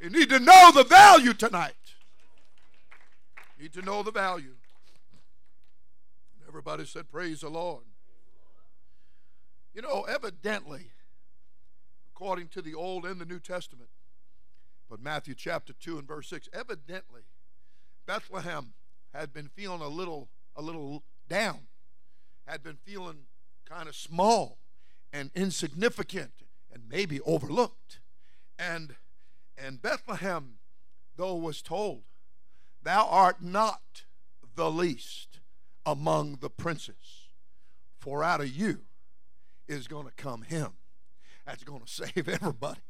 You 0.03 0.09
need 0.09 0.27
to 0.31 0.39
know 0.39 0.69
the 0.75 0.83
value 0.83 1.33
tonight. 1.33 1.95
You 3.55 3.63
need 3.63 3.73
to 3.73 3.81
know 3.81 4.03
the 4.03 4.11
value. 4.11 4.55
Everybody 6.45 6.85
said, 6.85 7.09
Praise 7.09 7.39
the 7.39 7.49
Lord. 7.49 7.85
You 9.73 9.81
know, 9.81 10.01
evidently, 10.01 10.91
according 12.13 12.49
to 12.49 12.61
the 12.61 12.73
Old 12.73 13.05
and 13.05 13.21
the 13.21 13.25
New 13.25 13.39
Testament, 13.39 13.91
but 14.89 15.01
Matthew 15.01 15.35
chapter 15.35 15.71
2 15.71 15.99
and 15.99 16.05
verse 16.05 16.27
6, 16.27 16.49
evidently, 16.51 17.21
Bethlehem 18.05 18.73
had 19.13 19.31
been 19.31 19.47
feeling 19.47 19.79
a 19.79 19.87
little, 19.87 20.27
a 20.53 20.61
little 20.61 21.05
down, 21.29 21.61
had 22.45 22.61
been 22.61 22.77
feeling 22.83 23.19
kind 23.63 23.87
of 23.87 23.95
small 23.95 24.57
and 25.13 25.31
insignificant 25.33 26.43
and 26.69 26.83
maybe 26.89 27.21
overlooked. 27.21 28.01
And 28.59 28.95
and 29.57 29.81
Bethlehem, 29.81 30.55
though, 31.15 31.35
was 31.35 31.61
told, 31.61 32.03
Thou 32.81 33.07
art 33.07 33.41
not 33.41 34.03
the 34.55 34.69
least 34.69 35.39
among 35.85 36.37
the 36.41 36.49
princes, 36.49 37.29
for 37.99 38.23
out 38.23 38.41
of 38.41 38.49
you 38.49 38.81
is 39.67 39.87
going 39.87 40.05
to 40.05 40.13
come 40.13 40.43
him 40.43 40.73
that's 41.45 41.63
going 41.63 41.81
to 41.81 41.87
save 41.87 42.27
everybody. 42.29 42.81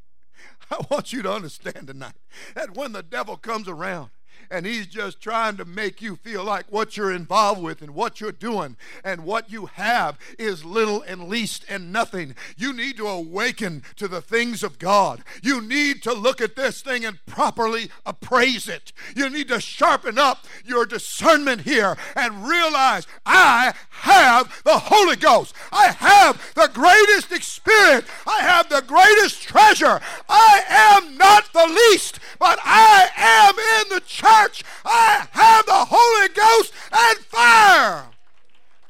I 0.72 0.84
want 0.90 1.14
you 1.14 1.22
to 1.22 1.32
understand 1.32 1.88
tonight 1.88 2.16
that 2.56 2.76
when 2.76 2.92
the 2.92 3.04
devil 3.04 3.38
comes 3.38 3.68
around, 3.68 4.10
and 4.50 4.66
he's 4.66 4.88
just 4.88 5.20
trying 5.20 5.58
to 5.58 5.66
make 5.66 6.02
you 6.02 6.16
feel 6.16 6.44
like 6.44 6.66
what 6.70 6.96
you're 6.96 7.12
involved 7.12 7.62
with 7.62 7.82
and 7.82 7.94
what 7.96 8.22
you're 8.22 8.32
doing 8.32 8.78
and 9.04 9.24
what 9.24 9.52
you 9.52 9.66
have 9.66 10.18
is 10.38 10.64
little 10.64 11.02
and 11.02 11.28
least 11.28 11.66
and 11.70 11.92
nothing. 11.92 12.36
You 12.58 12.74
need 12.74 12.98
to 12.98 13.08
awaken 13.08 13.84
to 13.96 14.08
the 14.08 14.22
things 14.22 14.64
of 14.64 14.80
God. 14.80 15.24
You 15.42 15.62
need 15.62 16.04
to 16.04 16.14
look 16.14 16.42
at 16.42 16.56
this 16.56 16.82
thing 16.82 17.04
and 17.04 17.24
properly 17.26 17.90
appraise 18.06 18.68
it. 18.68 18.94
You 19.16 19.30
need 19.30 19.48
to 19.48 19.60
sharpen 19.60 20.20
up 20.20 20.46
your 20.64 20.86
discernment 20.86 21.62
here 21.62 21.98
and 22.16 22.48
realize 22.48 23.08
I 23.26 23.74
have 23.90 24.62
the 24.64 24.78
Holy 24.78 25.16
Ghost. 25.16 25.56
I 25.72 25.92
have 25.92 26.54
the 26.56 26.70
greatest 26.74 27.32
experience. 27.32 28.08
I 28.28 28.42
have 28.42 28.70
the 28.70 28.84
greatest 28.86 29.42
treasure. 29.42 30.00
I 30.30 30.62
am 30.70 31.18
not 31.18 31.52
the 31.54 31.66
least, 31.68 32.20
but 32.40 32.60
I 32.64 33.10
am 33.18 33.56
in 33.58 33.96
the 33.96 34.02
church. 34.06 34.23
I 34.26 35.28
have 35.32 35.66
the 35.66 35.86
Holy 35.90 36.30
Ghost 36.30 36.74
and 36.92 37.18
fire. 37.20 38.08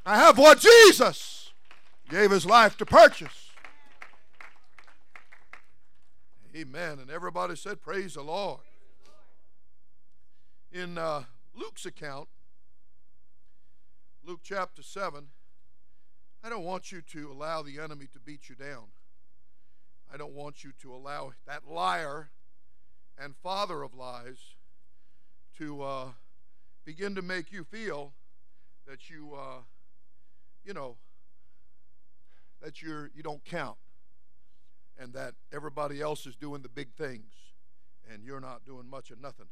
I 0.05 0.15
have 0.17 0.37
what 0.37 0.59
Jesus 0.59 1.51
gave 2.09 2.31
his 2.31 2.45
life 2.45 2.77
to 2.77 2.85
purchase. 2.85 3.49
Amen. 6.55 6.99
And 6.99 7.09
everybody 7.09 7.55
said, 7.55 7.81
Praise 7.81 8.13
the 8.13 8.21
Lord. 8.21 8.59
In 10.71 10.97
uh, 10.97 11.23
Luke's 11.55 11.85
account, 11.85 12.27
Luke 14.25 14.41
chapter 14.43 14.83
7, 14.83 15.27
I 16.43 16.49
don't 16.49 16.63
want 16.63 16.91
you 16.91 17.01
to 17.01 17.31
allow 17.31 17.61
the 17.61 17.79
enemy 17.79 18.07
to 18.13 18.19
beat 18.19 18.49
you 18.49 18.55
down. 18.55 18.85
I 20.13 20.17
don't 20.17 20.33
want 20.33 20.63
you 20.63 20.71
to 20.81 20.93
allow 20.93 21.31
that 21.47 21.67
liar 21.67 22.29
and 23.17 23.35
father 23.35 23.81
of 23.81 23.93
lies 23.93 24.55
to 25.57 25.81
uh, 25.81 26.07
begin 26.85 27.15
to 27.15 27.21
make 27.21 27.51
you 27.51 27.63
feel 27.63 28.13
that 28.87 29.09
you, 29.09 29.33
uh, 29.35 29.61
you 30.65 30.73
know, 30.73 30.97
that 32.61 32.81
you're 32.81 33.11
you 33.15 33.23
don't 33.23 33.43
count, 33.43 33.77
and 34.97 35.13
that 35.13 35.33
everybody 35.53 36.01
else 36.01 36.25
is 36.25 36.35
doing 36.35 36.61
the 36.61 36.69
big 36.69 36.93
things, 36.93 37.33
and 38.11 38.23
you're 38.23 38.39
not 38.39 38.65
doing 38.65 38.89
much 38.89 39.11
of 39.11 39.21
nothing. 39.21 39.47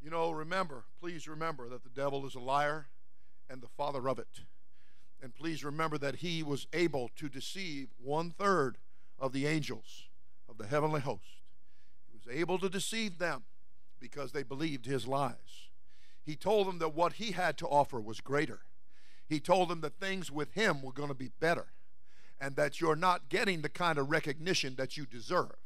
You 0.00 0.10
know, 0.10 0.30
remember, 0.30 0.84
please 1.00 1.26
remember 1.26 1.68
that 1.68 1.82
the 1.82 1.90
devil 1.90 2.24
is 2.26 2.34
a 2.34 2.40
liar 2.40 2.86
and 3.50 3.60
the 3.60 3.68
father 3.68 4.08
of 4.08 4.18
it. 4.18 4.42
And 5.20 5.34
please 5.34 5.64
remember 5.64 5.98
that 5.98 6.16
he 6.16 6.42
was 6.42 6.68
able 6.72 7.10
to 7.16 7.28
deceive 7.28 7.88
one 7.98 8.30
third 8.30 8.78
of 9.18 9.32
the 9.32 9.46
angels 9.46 10.08
of 10.48 10.58
the 10.58 10.66
heavenly 10.66 11.00
host 11.00 11.42
He 12.08 12.16
was 12.16 12.36
able 12.36 12.58
to 12.60 12.68
deceive 12.68 13.18
them 13.18 13.42
because 14.00 14.32
they 14.32 14.42
believed 14.42 14.86
his 14.86 15.06
lies. 15.06 15.68
He 16.24 16.36
told 16.36 16.66
them 16.66 16.78
that 16.78 16.94
what 16.94 17.14
he 17.14 17.32
had 17.32 17.56
to 17.58 17.66
offer 17.66 18.00
was 18.00 18.20
greater. 18.20 18.60
He 19.28 19.40
told 19.40 19.68
them 19.68 19.80
that 19.80 19.98
things 19.98 20.30
with 20.30 20.52
him 20.52 20.82
were 20.82 20.92
going 20.92 21.08
to 21.08 21.14
be 21.14 21.30
better 21.40 21.68
and 22.40 22.56
that 22.56 22.80
you're 22.80 22.96
not 22.96 23.28
getting 23.28 23.62
the 23.62 23.68
kind 23.68 23.98
of 23.98 24.10
recognition 24.10 24.74
that 24.76 24.96
you 24.96 25.06
deserve. 25.06 25.56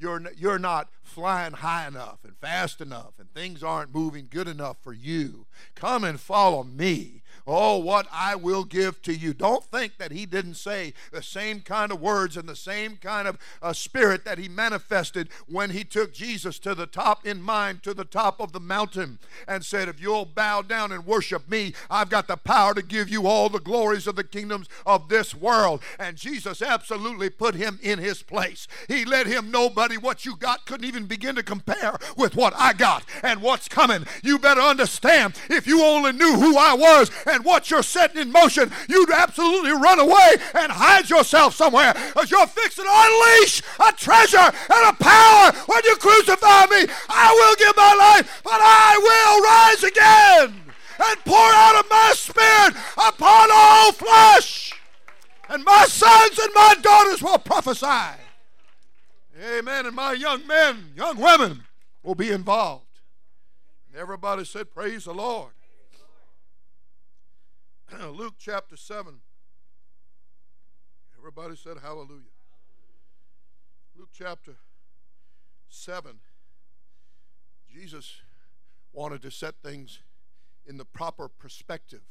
You're, 0.00 0.22
you're 0.36 0.58
not 0.58 0.88
flying 1.02 1.52
high 1.52 1.86
enough 1.86 2.18
and 2.24 2.36
fast 2.36 2.80
enough, 2.80 3.12
and 3.18 3.32
things 3.34 3.62
aren't 3.62 3.94
moving 3.94 4.28
good 4.30 4.48
enough 4.48 4.76
for 4.82 4.92
you. 4.92 5.46
Come 5.74 6.04
and 6.04 6.18
follow 6.18 6.62
me. 6.64 7.22
Oh, 7.46 7.78
what 7.78 8.06
I 8.12 8.36
will 8.36 8.64
give 8.64 9.02
to 9.02 9.14
you. 9.14 9.34
Don't 9.34 9.64
think 9.64 9.98
that 9.98 10.12
he 10.12 10.26
didn't 10.26 10.54
say 10.54 10.92
the 11.12 11.22
same 11.22 11.60
kind 11.60 11.90
of 11.90 12.00
words 12.00 12.36
and 12.36 12.48
the 12.48 12.56
same 12.56 12.96
kind 12.96 13.26
of 13.26 13.38
uh, 13.62 13.72
spirit 13.72 14.24
that 14.24 14.38
he 14.38 14.48
manifested 14.48 15.28
when 15.48 15.70
he 15.70 15.84
took 15.84 16.12
Jesus 16.12 16.58
to 16.60 16.74
the 16.74 16.86
top 16.86 17.26
in 17.26 17.42
mind, 17.42 17.82
to 17.82 17.94
the 17.94 18.04
top 18.04 18.40
of 18.40 18.52
the 18.52 18.60
mountain, 18.60 19.18
and 19.48 19.64
said, 19.64 19.88
If 19.88 20.00
you'll 20.00 20.26
bow 20.26 20.62
down 20.62 20.92
and 20.92 21.06
worship 21.06 21.48
me, 21.48 21.74
I've 21.90 22.10
got 22.10 22.28
the 22.28 22.36
power 22.36 22.74
to 22.74 22.82
give 22.82 23.08
you 23.08 23.26
all 23.26 23.48
the 23.48 23.58
glories 23.58 24.06
of 24.06 24.16
the 24.16 24.24
kingdoms 24.24 24.68
of 24.86 25.08
this 25.08 25.34
world. 25.34 25.82
And 25.98 26.16
Jesus 26.16 26.62
absolutely 26.62 27.30
put 27.30 27.54
him 27.54 27.78
in 27.82 27.98
his 27.98 28.22
place. 28.22 28.68
He 28.86 29.04
let 29.04 29.26
him 29.26 29.50
know, 29.50 29.70
what 29.96 30.24
you 30.24 30.36
got 30.36 30.66
couldn't 30.66 30.86
even 30.86 31.06
begin 31.06 31.34
to 31.36 31.42
compare 31.42 31.96
with 32.16 32.36
what 32.36 32.54
I 32.56 32.72
got 32.72 33.04
and 33.22 33.42
what's 33.42 33.68
coming. 33.68 34.06
You 34.22 34.38
better 34.38 34.60
understand 34.60 35.34
if 35.48 35.66
you 35.66 35.82
only 35.82 36.12
knew 36.12 36.34
who 36.34 36.56
I 36.56 36.74
was 36.74 37.10
and 37.26 37.44
what 37.44 37.70
you're 37.70 37.82
setting 37.82 38.20
in 38.20 38.32
motion, 38.32 38.70
you'd 38.88 39.10
absolutely 39.10 39.72
run 39.72 40.00
away 40.00 40.36
and 40.54 40.72
hide 40.72 41.10
yourself 41.10 41.54
somewhere 41.54 41.92
because 41.92 42.30
you're 42.30 42.46
fixing 42.46 42.84
to 42.84 42.90
unleash 42.92 43.62
a 43.78 43.92
treasure 43.92 44.38
and 44.38 44.88
a 44.88 44.92
power 44.94 45.52
when 45.66 45.82
you 45.84 45.96
crucify 45.96 46.66
me. 46.66 46.86
I 47.08 47.32
will 47.32 47.56
give 47.56 47.76
my 47.76 47.94
life, 47.94 48.40
but 48.44 48.60
I 48.60 48.96
will 49.02 49.42
rise 49.42 49.84
again 49.84 50.72
and 51.02 51.24
pour 51.24 51.38
out 51.38 51.82
of 51.82 51.90
my 51.90 52.12
spirit 52.14 52.74
upon 52.96 53.48
all 53.52 53.92
flesh. 53.92 54.74
And 55.48 55.64
my 55.64 55.84
sons 55.86 56.38
and 56.38 56.54
my 56.54 56.76
daughters 56.80 57.22
will 57.22 57.38
prophesy. 57.38 58.20
Amen. 59.40 59.86
And 59.86 59.96
my 59.96 60.12
young 60.12 60.46
men, 60.46 60.92
young 60.96 61.16
women 61.16 61.62
will 62.02 62.14
be 62.14 62.30
involved. 62.30 63.00
And 63.88 64.00
everybody 64.00 64.44
said, 64.44 64.70
Praise 64.70 65.04
the 65.04 65.14
Lord. 65.14 65.52
Luke 68.12 68.34
chapter 68.38 68.76
7. 68.76 69.20
Everybody 71.18 71.56
said, 71.56 71.78
Hallelujah. 71.82 72.30
Luke 73.96 74.10
chapter 74.12 74.56
7. 75.68 76.18
Jesus 77.72 78.22
wanted 78.92 79.22
to 79.22 79.30
set 79.30 79.54
things 79.62 80.00
in 80.66 80.76
the 80.76 80.84
proper 80.84 81.28
perspective. 81.28 82.02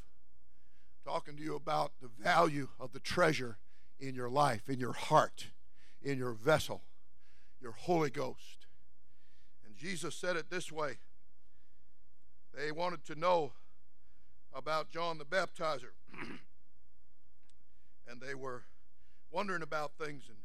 Talking 1.05 1.37
to 1.37 1.43
you 1.43 1.55
about 1.55 1.93
the 2.01 2.07
value 2.07 2.69
of 2.79 2.91
the 2.91 2.99
treasure 2.99 3.57
in 3.99 4.15
your 4.15 4.29
life, 4.29 4.69
in 4.69 4.79
your 4.79 4.93
heart, 4.93 5.47
in 6.01 6.17
your 6.17 6.33
vessel, 6.33 6.83
your 7.61 7.73
Holy 7.73 8.09
Ghost. 8.09 8.67
And 9.65 9.75
Jesus 9.75 10.15
said 10.15 10.35
it 10.35 10.49
this 10.49 10.71
way 10.71 10.97
they 12.55 12.71
wanted 12.71 13.05
to 13.05 13.15
know 13.15 13.53
about 14.53 14.89
John 14.89 15.17
the 15.17 15.25
Baptizer. 15.25 15.91
and 18.09 18.21
they 18.21 18.33
were 18.33 18.63
wondering 19.31 19.61
about 19.61 19.91
things. 20.03 20.23
And 20.27 20.37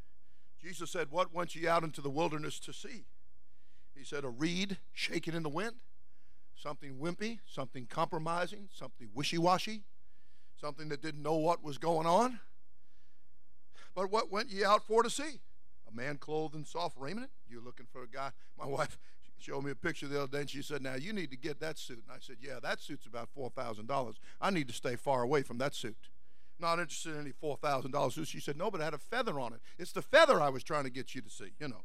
Jesus 0.61 0.91
said, 0.91 1.09
What 1.11 1.35
went 1.35 1.55
ye 1.55 1.67
out 1.67 1.83
into 1.83 2.01
the 2.01 2.11
wilderness 2.11 2.59
to 2.61 2.73
see? 2.73 3.05
He 3.97 4.05
said, 4.05 4.25
A 4.25 4.29
reed 4.29 4.79
shaking 4.93 5.35
in 5.35 5.43
the 5.43 5.49
wind, 5.49 5.77
something 6.55 6.99
wimpy, 6.99 7.39
something 7.47 7.87
compromising, 7.87 8.69
something 8.73 9.09
wishy 9.15 9.39
washy, 9.39 9.83
something 10.61 10.89
that 10.91 11.03
didn't 11.03 11.23
know 11.23 11.37
what 11.37 11.63
was 11.63 11.79
going 11.79 12.07
on. 12.07 12.41
But 13.95 14.11
what 14.11 14.31
went 14.31 14.51
ye 14.51 14.65
out 14.65 14.87
for 14.87 15.03
to 15.03 15.11
see? 15.11 15.41
Man 15.95 16.17
clothed 16.17 16.55
in 16.55 16.65
soft 16.65 16.97
raiment? 16.99 17.31
You're 17.49 17.63
looking 17.63 17.87
for 17.93 18.03
a 18.03 18.09
guy. 18.09 18.31
My 18.59 18.67
wife, 18.67 18.99
showed 19.45 19.65
me 19.65 19.71
a 19.71 19.75
picture 19.75 20.09
the 20.09 20.23
other 20.23 20.33
day 20.33 20.41
and 20.41 20.51
she 20.51 20.63
said, 20.63 20.83
Now 20.83 20.95
you 20.95 21.13
need 21.13 21.31
to 21.31 21.37
get 21.37 21.61
that 21.61 21.79
suit. 21.79 22.03
And 22.07 22.15
I 22.15 22.19
said, 22.21 22.37
Yeah, 22.41 22.61
that 22.63 22.81
suit's 22.81 23.07
about 23.07 23.29
$4,000. 23.37 24.15
I 24.41 24.51
need 24.51 24.69
to 24.69 24.75
stay 24.75 24.97
far 24.97 25.23
away 25.23 25.43
from 25.43 25.59
that 25.59 25.75
suit. 25.75 26.09
Not 26.59 26.79
interested 26.79 27.15
in 27.15 27.21
any 27.21 27.33
$4,000 27.33 28.13
suit. 28.13 28.29
She 28.29 28.41
said, 28.41 28.57
No, 28.57 28.71
but 28.71 28.81
it 28.81 28.85
had 28.85 28.95
a 28.95 28.99
feather 28.99 29.39
on 29.39 29.53
it. 29.53 29.61
It's 29.79 29.93
the 29.93 30.03
feather 30.03 30.41
I 30.41 30.49
was 30.49 30.65
trying 30.65 30.85
to 30.85 30.91
get 30.91 31.15
you 31.15 31.21
to 31.21 31.31
see, 31.31 31.53
you 31.59 31.69
know. 31.69 31.85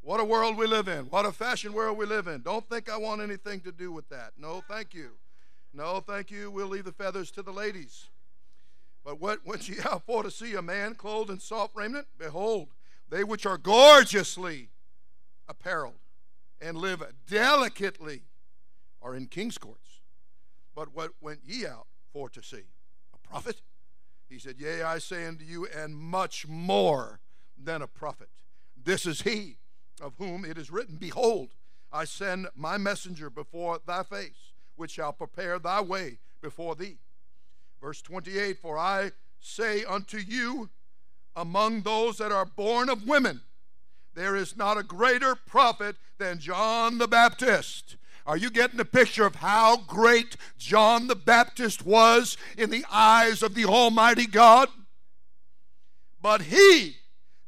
What 0.00 0.20
a 0.20 0.24
world 0.24 0.56
we 0.56 0.66
live 0.66 0.88
in. 0.88 1.06
What 1.06 1.26
a 1.26 1.32
fashion 1.32 1.72
world 1.72 1.96
we 1.96 2.06
live 2.06 2.26
in. 2.26 2.42
Don't 2.42 2.68
think 2.68 2.90
I 2.90 2.96
want 2.96 3.20
anything 3.20 3.60
to 3.60 3.72
do 3.72 3.92
with 3.92 4.08
that. 4.08 4.32
No, 4.36 4.62
thank 4.68 4.94
you. 4.94 5.12
No, 5.72 6.00
thank 6.00 6.30
you. 6.30 6.50
We'll 6.50 6.66
leave 6.66 6.84
the 6.84 6.92
feathers 6.92 7.30
to 7.32 7.42
the 7.42 7.52
ladies. 7.52 8.08
But 9.04 9.20
what 9.20 9.46
went 9.46 9.68
ye 9.68 9.76
out 9.84 10.04
for 10.04 10.22
to 10.22 10.30
see 10.30 10.54
a 10.54 10.62
man 10.62 10.94
clothed 10.94 11.30
in 11.30 11.40
soft 11.40 11.74
raiment? 11.74 12.06
Behold, 12.18 12.68
they 13.12 13.22
which 13.22 13.44
are 13.44 13.58
gorgeously 13.58 14.70
apparelled 15.46 16.00
and 16.62 16.78
live 16.78 17.02
delicately 17.28 18.22
are 19.02 19.14
in 19.14 19.26
king's 19.26 19.58
courts. 19.58 20.00
But 20.74 20.94
what 20.94 21.10
went 21.20 21.40
ye 21.44 21.66
out 21.66 21.88
for 22.10 22.30
to 22.30 22.42
see? 22.42 22.64
A 23.12 23.18
prophet? 23.18 23.60
He 24.30 24.38
said, 24.38 24.56
Yea, 24.58 24.82
I 24.82 24.96
say 24.96 25.26
unto 25.26 25.44
you, 25.44 25.66
and 25.66 25.94
much 25.94 26.48
more 26.48 27.20
than 27.62 27.82
a 27.82 27.86
prophet. 27.86 28.30
This 28.82 29.04
is 29.04 29.20
he 29.20 29.58
of 30.00 30.14
whom 30.16 30.46
it 30.46 30.56
is 30.56 30.70
written, 30.70 30.96
Behold, 30.96 31.50
I 31.92 32.06
send 32.06 32.48
my 32.56 32.78
messenger 32.78 33.28
before 33.28 33.78
thy 33.86 34.04
face, 34.04 34.54
which 34.74 34.92
shall 34.92 35.12
prepare 35.12 35.58
thy 35.58 35.82
way 35.82 36.18
before 36.40 36.74
thee. 36.74 36.96
Verse 37.78 38.00
28 38.00 38.56
For 38.56 38.78
I 38.78 39.12
say 39.38 39.84
unto 39.84 40.16
you, 40.16 40.70
among 41.36 41.82
those 41.82 42.18
that 42.18 42.32
are 42.32 42.44
born 42.44 42.88
of 42.88 43.06
women, 43.06 43.40
there 44.14 44.36
is 44.36 44.56
not 44.56 44.78
a 44.78 44.82
greater 44.82 45.34
prophet 45.34 45.96
than 46.18 46.38
John 46.38 46.98
the 46.98 47.08
Baptist. 47.08 47.96
Are 48.26 48.36
you 48.36 48.50
getting 48.50 48.78
a 48.78 48.84
picture 48.84 49.26
of 49.26 49.36
how 49.36 49.78
great 49.78 50.36
John 50.56 51.08
the 51.08 51.16
Baptist 51.16 51.84
was 51.84 52.36
in 52.56 52.70
the 52.70 52.84
eyes 52.90 53.42
of 53.42 53.54
the 53.54 53.64
Almighty 53.64 54.26
God? 54.26 54.68
But 56.20 56.42
he 56.42 56.96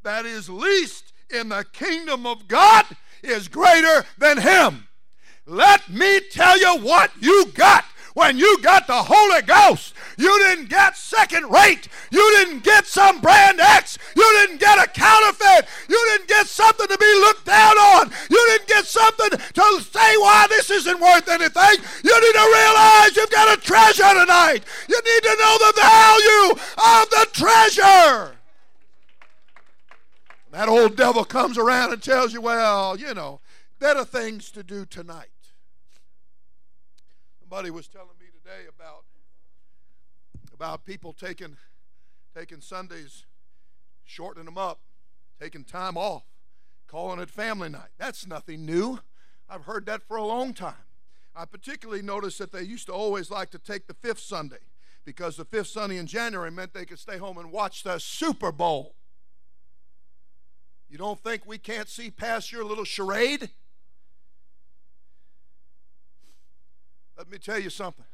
that 0.03 0.27
is 0.27 0.49
least 0.49 1.13
in 1.31 1.49
the 1.49 1.65
kingdom 1.73 2.27
of 2.27 2.47
God 2.47 2.85
is 3.23 3.49
greater 3.49 4.05
than 4.19 4.39
him. 4.39 4.87
Let 5.47 5.89
me 5.89 6.21
tell 6.31 6.59
you 6.59 6.85
what 6.85 7.11
you 7.21 7.47
got 7.55 7.85
when 8.15 8.39
you 8.39 8.59
got 8.63 8.87
the 8.87 9.03
Holy 9.03 9.43
Ghost. 9.43 9.93
You 10.17 10.39
didn't 10.39 10.69
get 10.69 10.97
second 10.97 11.51
rate. 11.51 11.89
You 12.11 12.23
didn't 12.37 12.63
get 12.63 12.87
some 12.87 13.21
brand 13.21 13.61
X. 13.61 13.99
You 14.17 14.23
didn't 14.41 14.61
get 14.61 14.83
a 14.83 14.89
counterfeit. 14.89 15.67
You 15.89 16.03
didn't 16.13 16.29
get 16.29 16.47
something 16.47 16.87
to 16.87 16.99
be 16.99 17.15
looked 17.21 17.45
down 17.45 17.77
on. 17.77 18.11
You 18.31 18.47
didn't 18.51 18.69
get 18.69 18.87
something 18.87 19.31
to 19.31 19.81
say 19.81 20.17
why 20.17 20.47
this 20.49 20.71
isn't 20.71 21.01
worth 21.01 21.29
anything. 21.29 21.85
You 22.05 22.21
need 22.21 22.33
to 22.33 22.53
realize 22.55 23.17
you've 23.17 23.31
got 23.31 23.59
a 23.59 23.61
treasure 23.61 24.15
tonight. 24.15 24.65
You 24.89 25.01
need 25.05 25.23
to 25.23 25.37
know 25.39 25.59
the 25.59 25.73
value 25.77 26.51
of 26.79 27.11
the 27.11 27.29
treasure. 27.33 28.37
That 30.53 30.69
old 30.69 30.97
devil 30.97 31.25
comes 31.25 31.59
around 31.59 31.93
and 31.93 32.01
tells 32.01 32.33
you, 32.33 32.41
well, 32.41 32.97
you 32.97 33.13
know, 33.13 33.41
better 33.81 34.05
things 34.05 34.53
to 34.53 34.63
do 34.63 34.85
tonight. 34.87 35.34
Somebody 37.55 37.71
was 37.71 37.87
telling 37.87 38.19
me 38.19 38.27
today 38.27 38.67
about 38.69 39.05
about 40.53 40.85
people 40.85 41.13
taking 41.13 41.57
taking 42.37 42.61
Sundays, 42.61 43.27
shortening 44.03 44.47
them 44.47 44.59
up, 44.59 44.81
taking 45.41 45.63
time 45.63 45.97
off, 45.97 46.25
calling 46.89 47.21
it 47.21 47.31
family 47.31 47.69
night. 47.69 47.91
That's 47.97 48.27
nothing 48.27 48.67
new. 48.67 48.99
I've 49.49 49.67
heard 49.67 49.87
that 49.87 50.03
for 50.03 50.17
a 50.17 50.25
long 50.25 50.53
time. 50.53 50.83
I 51.37 51.45
particularly 51.45 52.03
noticed 52.03 52.41
that 52.41 52.51
they 52.51 52.63
used 52.63 52.87
to 52.87 52.93
always 52.93 53.31
like 53.31 53.51
to 53.51 53.61
take 53.61 53.87
the 53.87 53.95
fifth 53.95 54.19
Sunday 54.19 54.65
because 55.05 55.37
the 55.37 55.45
fifth 55.45 55.69
Sunday 55.69 55.99
in 55.99 56.09
January 56.09 56.51
meant 56.51 56.75
they 56.75 56.85
could 56.85 56.99
stay 56.99 57.19
home 57.19 57.39
and 57.39 57.53
watch 57.53 57.85
the 57.85 58.01
Super 58.01 58.51
Bowl. 58.51 58.97
You 60.89 60.99
don't 60.99 61.23
think 61.23 61.47
we 61.47 61.59
can't 61.59 61.89
see 61.89 62.11
past 62.11 62.51
your 62.51 62.65
little 62.65 62.83
charade? 62.83 63.51
Let 67.17 67.31
me 67.31 67.39
tell 67.39 67.59
you 67.59 67.71
something. 67.71 68.05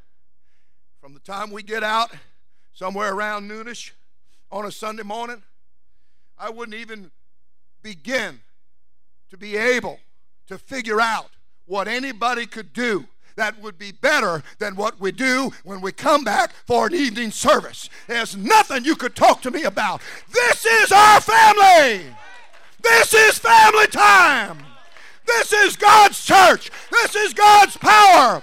From 1.01 1.15
the 1.15 1.21
time 1.21 1.51
we 1.51 1.63
get 1.63 1.83
out, 1.83 2.11
somewhere 2.75 3.13
around 3.13 3.51
noonish 3.51 3.93
on 4.51 4.67
a 4.67 4.71
Sunday 4.71 5.03
morning, 5.03 5.43
I 6.39 6.51
wouldn't 6.51 6.77
even 6.77 7.11
begin 7.83 8.41
to 9.31 9.39
be 9.39 9.57
able 9.57 9.99
to 10.49 10.59
figure 10.59 11.01
out 11.01 11.31
what 11.67 11.89
anybody 11.89 12.45
could 12.47 12.73
do 12.73 13.07
that 13.37 13.59
would 13.63 13.79
be 13.79 13.93
better 13.93 14.43
than 14.59 14.77
what 14.77 15.01
we 15.01 15.13
do 15.13 15.51
when 15.65 15.81
we 15.81 15.93
come 15.93 16.25
back 16.25 16.53
for 16.67 16.87
an 16.87 16.95
evening 16.95 17.31
service. 17.31 17.89
There's 18.07 18.37
nothing 18.37 18.85
you 18.85 18.97
could 18.97 19.17
talk 19.17 19.41
to 19.43 19.51
me 19.51 19.63
about. 19.63 20.03
This 20.31 20.67
is 20.67 20.93
our 20.93 21.21
family. 21.21 22.05
This 22.83 23.15
is 23.15 23.39
family 23.39 23.87
time. 23.87 24.59
This 25.27 25.53
is 25.53 25.77
God's 25.77 26.23
church. 26.23 26.71
This 26.91 27.15
is 27.15 27.33
God's 27.33 27.77
power. 27.77 28.43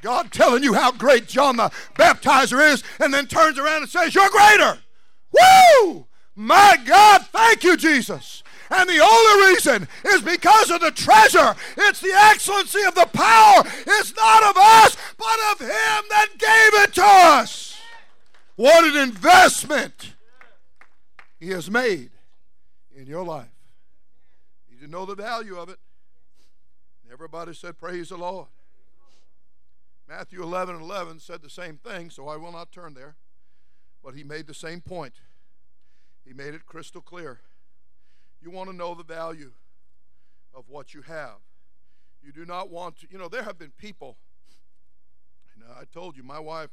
God 0.00 0.32
telling 0.32 0.62
you 0.62 0.74
how 0.74 0.92
great 0.92 1.26
John 1.26 1.56
the 1.56 1.70
Baptizer 1.94 2.72
is, 2.72 2.82
and 2.98 3.12
then 3.12 3.26
turns 3.26 3.58
around 3.58 3.82
and 3.82 3.90
says, 3.90 4.14
You're 4.14 4.30
greater. 4.30 4.78
Woo! 5.32 6.06
My 6.34 6.78
God, 6.84 7.26
thank 7.32 7.64
you, 7.64 7.76
Jesus. 7.76 8.42
And 8.70 8.88
the 8.88 9.00
only 9.00 9.48
reason 9.48 9.88
is 10.04 10.22
because 10.22 10.70
of 10.70 10.80
the 10.80 10.90
treasure. 10.90 11.54
It's 11.76 12.00
the 12.00 12.12
excellency 12.12 12.82
of 12.86 12.94
the 12.94 13.08
power. 13.12 13.62
It's 13.86 14.14
not 14.14 14.42
of 14.44 14.56
us, 14.56 14.96
but 15.16 15.38
of 15.52 15.60
Him 15.60 15.68
that 16.10 16.28
gave 16.38 16.82
it 16.82 16.94
to 16.94 17.04
us. 17.04 17.78
What 18.56 18.84
an 18.84 18.96
investment 18.96 20.14
He 21.40 21.48
has 21.48 21.70
made 21.70 22.10
in 22.94 23.06
your 23.06 23.24
life. 23.24 23.48
You 24.68 24.76
didn't 24.76 24.92
know 24.92 25.06
the 25.06 25.14
value 25.14 25.58
of 25.58 25.68
it. 25.70 25.78
Everybody 27.10 27.54
said, 27.54 27.78
Praise 27.78 28.10
the 28.10 28.16
Lord. 28.16 28.48
Matthew 30.08 30.42
11 30.42 30.76
and 30.76 30.84
11 30.84 31.20
said 31.20 31.42
the 31.42 31.50
same 31.50 31.76
thing, 31.76 32.08
so 32.08 32.28
I 32.28 32.36
will 32.36 32.52
not 32.52 32.72
turn 32.72 32.94
there. 32.94 33.16
But 34.02 34.14
he 34.14 34.24
made 34.24 34.46
the 34.46 34.54
same 34.54 34.80
point. 34.80 35.14
He 36.24 36.32
made 36.32 36.54
it 36.54 36.64
crystal 36.64 37.02
clear. 37.02 37.40
You 38.40 38.50
want 38.50 38.70
to 38.70 38.76
know 38.76 38.94
the 38.94 39.04
value 39.04 39.52
of 40.54 40.64
what 40.68 40.94
you 40.94 41.02
have. 41.02 41.36
You 42.22 42.32
do 42.32 42.46
not 42.46 42.70
want 42.70 43.00
to, 43.00 43.06
you 43.10 43.18
know, 43.18 43.28
there 43.28 43.42
have 43.42 43.58
been 43.58 43.72
people, 43.76 44.16
and 45.54 45.62
I 45.78 45.84
told 45.92 46.16
you, 46.16 46.22
my 46.22 46.38
wife 46.38 46.70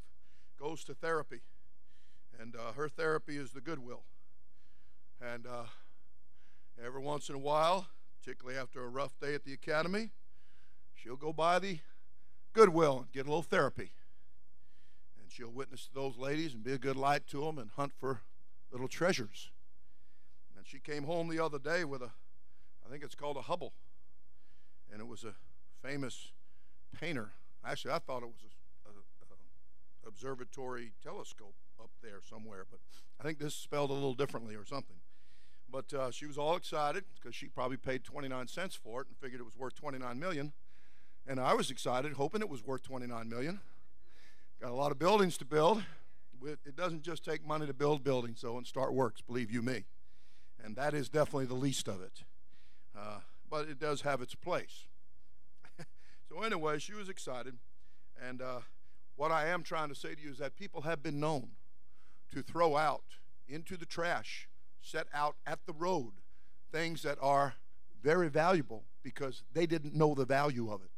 goes 0.60 0.84
to 0.86 0.94
therapy, 0.94 1.42
and 2.40 2.56
uh, 2.56 2.72
her 2.74 2.88
therapy 2.88 3.38
is 3.38 3.52
the 3.52 3.62
goodwill. 3.62 4.04
And 5.22 5.46
uh, 5.46 5.66
every 6.84 7.02
once 7.02 7.30
in 7.30 7.36
a 7.36 7.40
while, 7.40 7.88
particularly 8.20 8.58
after 8.58 8.84
a 8.84 8.88
rough 8.88 9.20
day 9.20 9.36
at 9.36 9.44
the 9.44 9.54
academy, 9.54 10.12
she'll 10.96 11.16
go 11.16 11.34
by 11.34 11.60
the 11.60 11.80
Goodwill 12.56 13.00
and 13.00 13.12
get 13.12 13.26
a 13.26 13.30
little 13.30 13.44
therapy. 13.44 13.92
And 15.22 15.30
she'll 15.30 15.52
witness 15.52 15.88
to 15.88 15.94
those 15.94 16.18
ladies 16.18 16.54
and 16.54 16.64
be 16.64 16.72
a 16.72 16.78
good 16.78 16.96
light 16.96 17.28
to 17.28 17.42
them 17.42 17.60
and 17.60 17.70
hunt 17.70 17.92
for 18.00 18.22
little 18.72 18.88
treasures. 18.88 19.52
And 20.56 20.66
she 20.66 20.80
came 20.80 21.04
home 21.04 21.28
the 21.28 21.44
other 21.44 21.60
day 21.60 21.84
with 21.84 22.02
a, 22.02 22.12
I 22.86 22.90
think 22.90 23.04
it's 23.04 23.14
called 23.14 23.36
a 23.36 23.42
Hubble. 23.42 23.74
And 24.92 25.02
it 25.02 25.08
was 25.08 25.26
a 25.26 25.34
famous 25.86 26.32
painter. 26.98 27.34
Actually, 27.66 27.94
I 27.94 28.00
thought 28.00 28.24
it 28.24 28.28
was 28.28 28.44
a, 28.46 28.90
a, 28.90 28.94
a 28.94 30.08
observatory 30.08 30.94
telescope 31.04 31.56
up 31.78 31.90
there 32.02 32.22
somewhere, 32.28 32.66
but 32.72 32.80
I 33.20 33.24
think 33.24 33.38
this 33.38 33.54
is 33.54 33.60
spelled 33.60 33.90
a 33.90 33.94
little 33.94 34.14
differently 34.14 34.56
or 34.56 34.64
something. 34.64 34.98
But 35.70 35.94
uh, 35.94 36.12
she 36.12 36.26
was 36.26 36.38
all 36.38 36.56
excited 36.56 37.04
because 37.16 37.36
she 37.36 37.48
probably 37.48 37.76
paid 37.76 38.06
29 38.06 38.48
cents 38.48 38.76
for 38.76 39.02
it 39.02 39.08
and 39.10 39.18
figured 39.18 39.42
it 39.42 39.46
was 39.46 39.58
worth 39.58 39.76
29 39.76 40.18
million. 40.18 40.54
And 41.28 41.40
I 41.40 41.56
was 41.56 41.72
excited, 41.72 42.14
hoping 42.14 42.42
it 42.42 42.50
was 42.50 42.64
worth 42.64 42.84
29 42.84 43.28
million. 43.28 43.60
Got 44.62 44.72
a 44.72 44.76
lot 44.76 44.92
of 44.92 45.00
buildings 45.00 45.38
to 45.38 45.46
build. 45.46 45.84
It 46.44 46.76
doesn't 46.76 47.02
just 47.02 47.26
take 47.26 47.46
money 47.46 47.66
to 47.66 47.74
build 47.74 48.04
buildings, 48.04 48.42
though, 48.42 48.58
and 48.58 48.68
start 48.68 48.94
works, 48.94 49.22
believe 49.22 49.52
you 49.52 49.64
me. 49.64 49.86
And 50.64 50.76
that 50.76 50.94
is 50.94 51.10
definitely 51.10 51.48
the 51.48 51.56
least 51.56 51.88
of 51.88 52.02
it. 52.02 52.24
Uh, 52.96 53.20
but 53.50 53.68
it 53.68 53.80
does 53.80 54.02
have 54.02 54.22
its 54.22 54.36
place. 54.36 54.84
so, 56.30 56.44
anyway, 56.44 56.78
she 56.78 56.94
was 56.94 57.10
excited. 57.10 57.56
And 58.22 58.42
uh, 58.42 58.60
what 59.16 59.32
I 59.32 59.48
am 59.48 59.64
trying 59.64 59.90
to 59.90 59.96
say 59.96 60.14
to 60.14 60.22
you 60.22 60.30
is 60.30 60.38
that 60.38 60.56
people 60.56 60.82
have 60.82 61.02
been 61.02 61.20
known 61.20 61.50
to 62.34 62.44
throw 62.44 62.78
out 62.78 63.04
into 63.48 63.78
the 63.78 63.86
trash, 63.86 64.48
set 64.82 65.08
out 65.14 65.36
at 65.48 65.60
the 65.66 65.74
road, 65.74 66.14
things 66.72 67.02
that 67.02 67.18
are 67.22 67.56
very 68.04 68.30
valuable 68.30 68.84
because 69.02 69.44
they 69.54 69.66
didn't 69.66 69.96
know 69.96 70.14
the 70.14 70.26
value 70.26 70.72
of 70.72 70.82
it. 70.84 70.95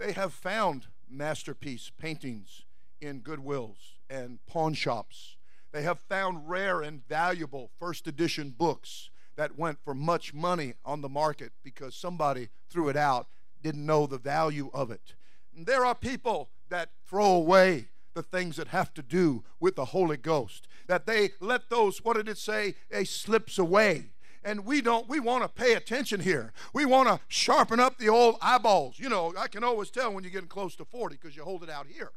They 0.00 0.12
have 0.12 0.32
found 0.32 0.86
masterpiece 1.10 1.92
paintings 1.94 2.62
in 3.02 3.20
Goodwills 3.20 3.98
and 4.08 4.38
pawn 4.46 4.72
shops. 4.72 5.36
They 5.72 5.82
have 5.82 6.00
found 6.00 6.48
rare 6.48 6.80
and 6.80 7.06
valuable 7.06 7.70
first 7.78 8.06
edition 8.06 8.54
books 8.56 9.10
that 9.36 9.58
went 9.58 9.78
for 9.84 9.94
much 9.94 10.32
money 10.32 10.72
on 10.86 11.02
the 11.02 11.10
market 11.10 11.52
because 11.62 11.94
somebody 11.94 12.48
threw 12.70 12.88
it 12.88 12.96
out, 12.96 13.26
didn't 13.62 13.84
know 13.84 14.06
the 14.06 14.16
value 14.16 14.70
of 14.72 14.90
it. 14.90 15.16
And 15.54 15.66
there 15.66 15.84
are 15.84 15.94
people 15.94 16.48
that 16.70 16.92
throw 17.06 17.34
away 17.34 17.88
the 18.14 18.22
things 18.22 18.56
that 18.56 18.68
have 18.68 18.94
to 18.94 19.02
do 19.02 19.44
with 19.60 19.76
the 19.76 19.84
Holy 19.84 20.16
Ghost, 20.16 20.66
that 20.86 21.04
they 21.04 21.32
let 21.40 21.68
those, 21.68 22.02
what 22.02 22.16
did 22.16 22.26
it 22.26 22.38
say, 22.38 22.74
a 22.90 23.04
slips 23.04 23.58
away 23.58 24.06
and 24.42 24.64
we 24.64 24.80
don't 24.80 25.08
we 25.08 25.20
want 25.20 25.42
to 25.42 25.48
pay 25.48 25.74
attention 25.74 26.20
here. 26.20 26.52
We 26.72 26.84
want 26.84 27.08
to 27.08 27.20
sharpen 27.28 27.80
up 27.80 27.98
the 27.98 28.08
old 28.08 28.36
eyeballs. 28.40 28.98
You 28.98 29.08
know 29.08 29.34
i 29.38 29.48
can 29.48 29.64
always 29.64 29.90
tell 29.90 30.12
when 30.12 30.24
you're 30.24 30.32
getting 30.32 30.48
close 30.48 30.76
to 30.76 30.84
40 30.84 31.16
because 31.16 31.36
you 31.36 31.44
hold 31.44 31.62
it 31.62 31.70
out 31.70 31.86
here. 31.86 32.12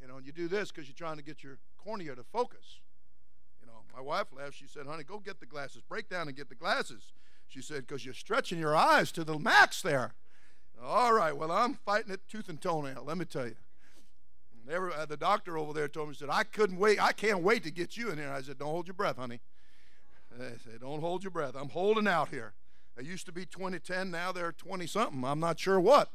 You 0.00 0.08
know 0.08 0.16
and 0.16 0.26
you 0.26 0.32
do 0.32 0.48
this 0.48 0.70
because 0.70 0.88
you're 0.88 0.94
trying 0.94 1.16
to 1.16 1.22
get 1.22 1.42
your 1.42 1.58
cornea 1.76 2.14
to 2.14 2.24
focus. 2.24 2.80
You 3.60 3.66
know 3.66 3.82
my 3.94 4.00
wife 4.00 4.26
laughed. 4.36 4.54
She 4.54 4.66
said 4.66 4.86
honey 4.86 5.04
go 5.04 5.18
get 5.18 5.40
the 5.40 5.46
glasses. 5.46 5.82
Break 5.88 6.08
down 6.08 6.28
and 6.28 6.36
get 6.36 6.48
the 6.48 6.54
glasses. 6.54 7.12
She 7.46 7.62
said 7.62 7.86
because 7.86 8.04
you're 8.04 8.14
stretching 8.14 8.58
your 8.58 8.76
eyes 8.76 9.12
to 9.12 9.24
the 9.24 9.38
max 9.38 9.82
there. 9.82 10.14
All 10.82 11.12
right 11.12 11.36
well 11.36 11.52
i'm 11.52 11.74
fighting 11.74 12.12
it 12.12 12.22
tooth 12.28 12.48
and 12.48 12.60
toenail 12.60 13.04
let 13.06 13.16
me 13.16 13.24
tell 13.24 13.46
you. 13.46 13.56
Every, 14.70 14.94
uh, 14.94 15.06
the 15.06 15.16
doctor 15.16 15.58
over 15.58 15.72
there 15.72 15.88
told 15.88 16.08
me, 16.08 16.14
said, 16.14 16.28
I 16.30 16.44
couldn't 16.44 16.76
wait. 16.76 17.02
I 17.02 17.10
can't 17.10 17.42
wait 17.42 17.64
to 17.64 17.72
get 17.72 17.96
you 17.96 18.10
in 18.10 18.18
here. 18.18 18.30
I 18.30 18.42
said, 18.42 18.58
Don't 18.58 18.68
hold 18.68 18.86
your 18.86 18.94
breath, 18.94 19.16
honey. 19.16 19.40
They 20.38 20.56
say, 20.64 20.78
don't 20.80 21.00
hold 21.00 21.24
your 21.24 21.30
breath. 21.30 21.54
I'm 21.56 21.68
holding 21.68 22.06
out 22.06 22.28
here. 22.28 22.54
They 22.96 23.04
used 23.04 23.26
to 23.26 23.32
be 23.32 23.46
2010, 23.46 24.10
now 24.10 24.32
they're 24.32 24.52
20 24.52 24.86
something. 24.86 25.24
I'm 25.24 25.40
not 25.40 25.58
sure 25.58 25.80
what. 25.80 26.10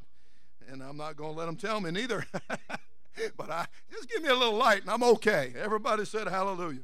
And 0.70 0.84
I'm 0.84 0.98
not 0.98 1.16
going 1.16 1.34
to 1.34 1.38
let 1.38 1.46
them 1.46 1.56
tell 1.56 1.82
me 1.82 1.92
neither. 1.92 2.26
but 3.38 3.50
I 3.50 3.66
just 3.92 4.10
give 4.10 4.22
me 4.22 4.30
a 4.30 4.36
little 4.36 4.56
light 4.56 4.82
and 4.82 4.92
I'm 4.92 5.04
okay. 5.04 5.54
Everybody 5.58 6.06
said 6.06 6.28
hallelujah. 6.28 6.82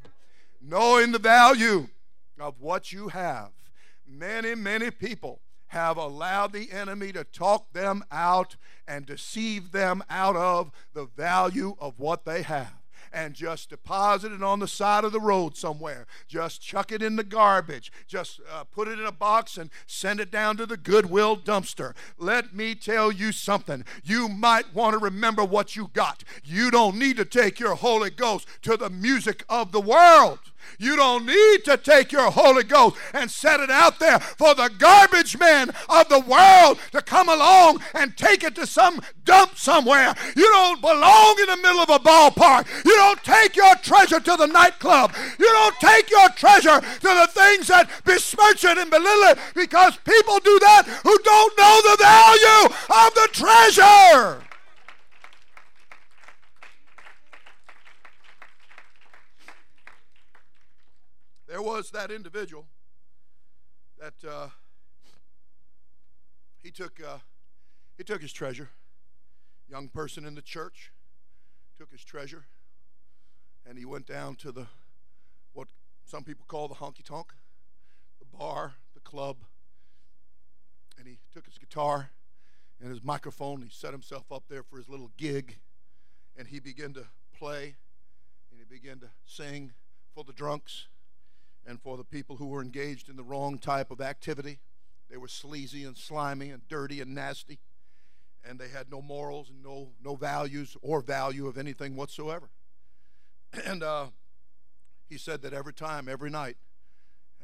Knowing 0.62 1.12
the 1.12 1.20
value 1.20 1.90
of 2.40 2.60
what 2.60 2.92
you 2.92 3.10
have. 3.10 3.52
Many, 4.08 4.56
many 4.56 4.90
people 4.90 5.42
have 5.68 5.98
allowed 5.98 6.54
the 6.54 6.72
enemy 6.72 7.12
to 7.12 7.24
talk 7.24 7.74
them 7.74 8.04
out 8.12 8.56
and 8.88 9.06
deceive 9.06 9.72
them 9.72 10.04
out 10.10 10.36
of 10.36 10.72
the 10.94 11.06
value 11.06 11.76
of 11.80 12.00
what 12.00 12.26
they 12.26 12.42
have 12.44 12.83
and 13.14 13.34
just 13.36 13.70
deposit 13.70 14.32
it 14.32 14.44
on 14.44 14.60
the 14.60 14.68
side 14.68 15.04
of 15.04 15.12
the 15.12 15.20
road 15.20 15.56
somewhere. 15.56 16.08
Just 16.28 16.62
chuck 16.62 16.92
it 16.92 17.02
in 17.02 17.16
the 17.16 17.24
garbage. 17.24 17.92
Just 18.08 18.42
uh, 18.52 18.64
put 18.64 18.88
it 18.88 19.00
in 19.00 19.06
a 19.06 19.12
box 19.12 19.58
and 19.58 19.70
send 19.86 20.20
it 20.20 20.32
down 20.32 20.58
to 20.58 20.66
the 20.66 20.78
Goodwill 20.78 21.38
dumpster. 21.38 21.94
Let 22.18 22.56
me 22.56 22.76
tell 22.76 23.12
you 23.12 23.32
something. 23.32 23.86
You 24.04 24.28
might 24.28 24.74
want 24.74 24.94
to 24.94 25.04
remember 25.04 25.44
what 25.44 25.76
you 25.76 25.92
got. 25.94 26.24
You 26.44 26.72
don't 26.72 26.98
need 26.98 27.18
to 27.18 27.26
take 27.26 27.60
your 27.60 27.76
Holy 27.76 28.10
Ghost 28.10 28.48
to 28.64 28.76
the 28.76 28.90
music 28.90 29.46
of 29.48 29.72
the 29.72 29.82
world. 29.82 30.40
You 30.80 30.96
don't 30.96 31.26
need 31.26 31.66
to 31.66 31.78
take 31.78 32.12
your 32.12 32.32
Holy 32.32 32.64
Ghost 32.64 32.98
and 33.14 33.30
set 33.30 33.60
it 33.60 33.70
out 33.70 34.00
there 34.00 34.20
for 34.20 34.54
the 34.56 34.70
garbage 34.78 35.38
men 35.38 35.72
of 35.90 36.10
the 36.10 36.20
world 36.20 36.80
to 36.92 37.02
come 37.02 37.30
along 37.30 37.82
and 37.94 38.16
take 38.18 38.44
it 38.44 38.56
to 38.56 38.68
some 38.68 39.02
dump 39.26 39.58
somewhere. 39.58 40.14
You 40.36 40.48
don't 40.48 40.82
belong 40.82 41.40
in 41.40 41.48
the 41.48 41.58
middle 41.58 41.82
of 41.82 41.90
a 41.90 42.00
ballpark. 42.00 42.68
You 42.86 42.96
don't 42.96 43.24
take 43.24 43.56
your 43.56 43.76
treasure 43.76 44.20
to 44.20 44.36
the 44.36 44.48
nightclub. 44.48 45.14
You 45.40 45.46
don't 45.46 45.76
take 45.80 46.10
your 46.10 46.30
treasure 46.30 46.80
to 46.80 47.02
the 47.02 47.30
things 47.32 47.68
that 47.68 47.90
besmirch 48.06 48.64
it 48.64 48.78
and 48.78 48.90
belittle 48.90 49.24
it 49.32 49.40
because 49.56 49.98
people 49.98 50.40
do 50.40 50.60
that 50.60 50.86
who 51.04 51.18
don't 51.20 51.58
know 51.58 51.82
the 51.84 51.98
value 52.00 52.76
of 52.90 53.14
the 53.14 53.30
treasure. 53.32 54.53
There 61.54 61.62
was 61.62 61.92
that 61.92 62.10
individual 62.10 62.66
that 64.00 64.16
uh, 64.28 64.48
he 66.58 66.72
took 66.72 67.00
uh, 67.00 67.20
he 67.96 68.04
took 68.04 68.24
his 68.24 68.34
treasure. 68.34 68.72
Young 69.70 69.88
person 69.88 70.26
in 70.26 70.34
the 70.34 70.42
church 70.42 70.92
took 71.78 71.92
his 71.92 72.04
treasure, 72.04 72.46
and 73.68 73.78
he 73.78 73.86
went 73.86 74.08
down 74.08 74.36
to 74.38 74.52
the 74.52 74.66
what 75.54 75.68
some 76.04 76.24
people 76.24 76.44
call 76.48 76.68
the 76.68 76.74
honky 76.74 77.04
tonk, 77.04 77.28
the 78.18 78.26
bar, 78.36 78.74
the 78.96 79.00
club, 79.00 79.38
and 80.98 81.08
he 81.08 81.20
took 81.32 81.46
his 81.46 81.60
guitar 81.60 82.10
and 82.82 82.90
his 82.90 83.04
microphone. 83.04 83.62
And 83.62 83.66
he 83.66 83.70
set 83.70 83.92
himself 83.92 84.32
up 84.32 84.46
there 84.50 84.64
for 84.64 84.78
his 84.78 84.90
little 84.90 85.12
gig, 85.18 85.60
and 86.36 86.48
he 86.48 86.60
began 86.60 86.94
to 86.94 87.06
play, 87.32 87.76
and 88.50 88.60
he 88.60 88.66
began 88.66 88.98
to 89.02 89.10
sing 89.24 89.74
for 90.16 90.24
the 90.24 90.34
drunks 90.34 90.88
and 91.66 91.82
for 91.82 91.98
the 91.98 92.04
people 92.04 92.38
who 92.38 92.48
were 92.48 92.62
engaged 92.62 93.10
in 93.10 93.16
the 93.16 93.24
wrong 93.24 93.58
type 93.58 93.92
of 93.92 94.02
activity. 94.02 94.60
They 95.10 95.18
were 95.18 95.28
sleazy 95.28 95.84
and 95.84 95.98
slimy 95.98 96.50
and 96.50 96.68
dirty 96.68 97.00
and 97.00 97.14
nasty, 97.14 97.60
and 98.44 98.60
they 98.60 98.70
had 98.70 98.92
no 98.92 99.02
morals 99.02 99.50
and 99.50 99.62
no, 99.62 99.92
no 100.04 100.16
values 100.16 100.76
or 100.82 101.02
value 101.02 101.48
of 101.48 101.58
anything 101.58 101.96
whatsoever. 101.96 102.50
And 103.66 103.84
uh, 103.84 104.08
he 105.08 105.18
said 105.20 105.44
that 105.44 105.54
every 105.54 105.74
time, 105.74 106.10
every 106.10 106.32
night, 106.32 106.58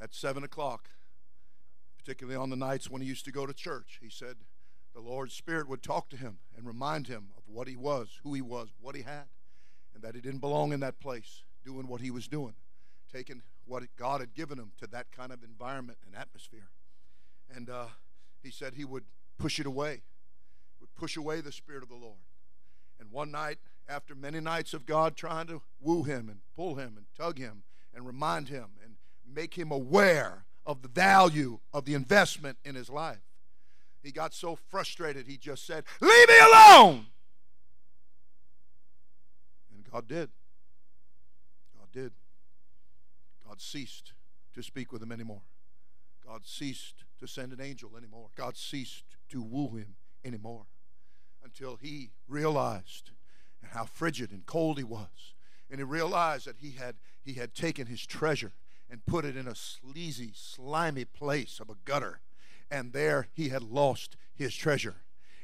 at 0.01 0.15
7 0.15 0.43
o'clock, 0.43 0.89
particularly 1.99 2.35
on 2.35 2.49
the 2.49 2.55
nights 2.55 2.89
when 2.89 3.01
he 3.01 3.07
used 3.07 3.25
to 3.25 3.31
go 3.31 3.45
to 3.45 3.53
church, 3.53 3.99
he 4.01 4.09
said 4.09 4.37
the 4.95 5.01
Lord's 5.01 5.35
Spirit 5.35 5.69
would 5.69 5.83
talk 5.83 6.09
to 6.09 6.17
him 6.17 6.39
and 6.57 6.65
remind 6.65 7.07
him 7.07 7.27
of 7.37 7.43
what 7.45 7.67
he 7.67 7.75
was, 7.75 8.19
who 8.23 8.33
he 8.33 8.41
was, 8.41 8.69
what 8.81 8.95
he 8.95 9.03
had, 9.03 9.25
and 9.93 10.01
that 10.01 10.15
he 10.15 10.21
didn't 10.21 10.39
belong 10.39 10.73
in 10.73 10.79
that 10.79 10.99
place 10.99 11.43
doing 11.63 11.87
what 11.87 12.01
he 12.01 12.09
was 12.09 12.27
doing 12.27 12.55
taken 13.11 13.41
what 13.65 13.83
God 13.97 14.21
had 14.21 14.33
given 14.33 14.57
him 14.57 14.71
to 14.79 14.87
that 14.87 15.11
kind 15.11 15.31
of 15.31 15.43
environment 15.43 15.99
and 16.05 16.15
atmosphere. 16.15 16.69
And 17.53 17.69
uh, 17.69 17.85
he 18.41 18.51
said 18.51 18.73
he 18.73 18.85
would 18.85 19.05
push 19.37 19.59
it 19.59 19.65
away, 19.65 20.01
would 20.79 20.93
push 20.95 21.17
away 21.17 21.41
the 21.41 21.51
Spirit 21.51 21.83
of 21.83 21.89
the 21.89 21.95
Lord. 21.95 22.19
And 22.99 23.11
one 23.11 23.31
night, 23.31 23.59
after 23.87 24.13
many 24.13 24.39
nights 24.39 24.73
of 24.73 24.85
God 24.85 25.15
trying 25.15 25.47
to 25.47 25.61
woo 25.79 26.03
him 26.03 26.29
and 26.29 26.39
pull 26.55 26.75
him 26.75 26.95
and 26.97 27.05
tug 27.17 27.37
him 27.37 27.63
and 27.93 28.05
remind 28.05 28.49
him 28.49 28.71
and 28.83 28.95
make 29.25 29.55
him 29.55 29.71
aware 29.71 30.45
of 30.65 30.81
the 30.81 30.87
value 30.87 31.59
of 31.73 31.85
the 31.85 31.93
investment 31.93 32.57
in 32.63 32.75
his 32.75 32.89
life, 32.89 33.21
he 34.03 34.11
got 34.11 34.33
so 34.33 34.55
frustrated 34.55 35.27
he 35.27 35.37
just 35.37 35.65
said, 35.65 35.83
Leave 36.01 36.27
me 36.27 36.39
alone! 36.39 37.07
And 39.73 39.91
God 39.91 40.07
did. 40.07 40.29
God 41.77 41.87
did. 41.91 42.11
God 43.49 43.61
ceased 43.61 44.13
to 44.53 44.61
speak 44.61 44.91
with 44.91 45.01
him 45.01 45.11
anymore. 45.11 45.41
God 46.23 46.45
ceased 46.45 47.03
to 47.19 47.27
send 47.27 47.51
an 47.51 47.59
angel 47.59 47.97
anymore. 47.97 48.27
God 48.35 48.55
ceased 48.55 49.05
to 49.29 49.41
woo 49.41 49.75
him 49.75 49.95
anymore 50.23 50.67
until 51.43 51.75
he 51.75 52.11
realized 52.27 53.09
how 53.71 53.85
frigid 53.85 54.31
and 54.31 54.45
cold 54.45 54.77
he 54.77 54.83
was. 54.83 55.33
And 55.67 55.79
he 55.79 55.83
realized 55.83 56.45
that 56.45 56.57
he 56.59 56.71
had, 56.71 56.97
he 57.23 57.33
had 57.33 57.55
taken 57.55 57.87
his 57.87 58.05
treasure 58.05 58.53
and 58.87 59.05
put 59.07 59.25
it 59.25 59.35
in 59.35 59.47
a 59.47 59.55
sleazy, 59.55 60.31
slimy 60.35 61.05
place 61.05 61.59
of 61.59 61.71
a 61.71 61.77
gutter. 61.85 62.21
And 62.69 62.93
there 62.93 63.29
he 63.33 63.49
had 63.49 63.63
lost 63.63 64.15
his 64.35 64.53
treasure 64.53 64.97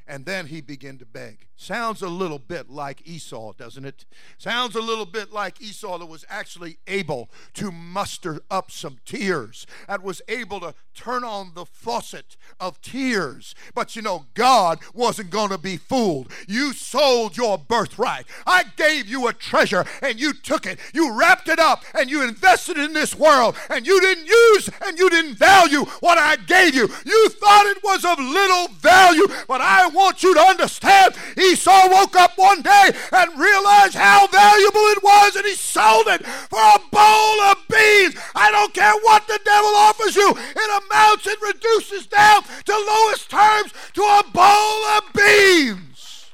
and 0.06 0.24
then 0.24 0.46
he 0.46 0.60
began 0.60 0.98
to 0.98 1.06
beg. 1.06 1.46
Sounds 1.56 2.02
a 2.02 2.08
little 2.08 2.38
bit 2.38 2.68
like 2.68 3.06
Esau, 3.06 3.54
doesn't 3.54 3.84
it? 3.84 4.04
Sounds 4.36 4.74
a 4.76 4.80
little 4.80 5.06
bit 5.06 5.32
like 5.32 5.60
Esau 5.60 5.98
that 5.98 6.06
was 6.06 6.24
actually 6.28 6.78
able 6.86 7.30
to 7.54 7.72
muster 7.72 8.40
up 8.50 8.70
some 8.70 8.98
tears, 9.06 9.66
that 9.88 10.02
was 10.02 10.20
able 10.28 10.60
to 10.60 10.74
turn 10.94 11.24
on 11.24 11.52
the 11.54 11.64
faucet 11.64 12.36
of 12.60 12.80
tears. 12.82 13.54
But 13.74 13.96
you 13.96 14.02
know, 14.02 14.26
God 14.34 14.80
wasn't 14.92 15.30
going 15.30 15.48
to 15.50 15.58
be 15.58 15.76
fooled. 15.78 16.30
You 16.46 16.72
sold 16.72 17.36
your 17.36 17.56
birthright. 17.56 18.26
I 18.46 18.64
gave 18.76 19.06
you 19.06 19.26
a 19.26 19.32
treasure 19.32 19.84
and 20.02 20.20
you 20.20 20.34
took 20.34 20.66
it. 20.66 20.78
You 20.92 21.18
wrapped 21.18 21.48
it 21.48 21.58
up 21.58 21.84
and 21.94 22.10
you 22.10 22.22
invested 22.22 22.76
in 22.76 22.92
this 22.92 23.14
world 23.14 23.56
and 23.70 23.86
you 23.86 24.00
didn't 24.00 24.26
use 24.26 24.70
and 24.86 24.98
you 24.98 25.08
didn't 25.08 25.38
value 25.38 25.84
what 26.00 26.18
I 26.18 26.36
gave 26.36 26.74
you. 26.74 26.88
You 27.04 27.28
thought 27.30 27.66
it 27.66 27.82
was 27.82 28.04
of 28.04 28.18
little 28.18 28.68
value, 28.68 29.26
but 29.48 29.60
I 29.60 29.88
want 29.96 30.22
you 30.22 30.34
to 30.34 30.40
understand 30.40 31.14
Esau 31.36 31.88
woke 31.90 32.14
up 32.16 32.32
one 32.36 32.62
day 32.62 32.92
and 33.12 33.40
realized 33.40 33.94
how 33.94 34.26
valuable 34.28 34.86
it 34.92 35.02
was 35.02 35.34
and 35.34 35.46
he 35.46 35.54
sold 35.54 36.06
it 36.08 36.24
for 36.24 36.60
a 36.60 36.78
bowl 36.92 37.40
of 37.40 37.56
beans. 37.68 38.14
I 38.34 38.50
don't 38.52 38.74
care 38.74 38.94
what 39.00 39.26
the 39.26 39.40
devil 39.44 39.70
offers 39.74 40.14
you, 40.14 40.30
it 40.30 40.82
amounts 40.84 41.26
and 41.26 41.36
reduces 41.42 42.06
down 42.06 42.42
to 42.42 42.72
lowest 42.72 43.30
terms 43.30 43.72
to 43.94 44.02
a 44.02 44.22
bowl 44.32 44.84
of 44.96 45.02
beans. 45.14 46.30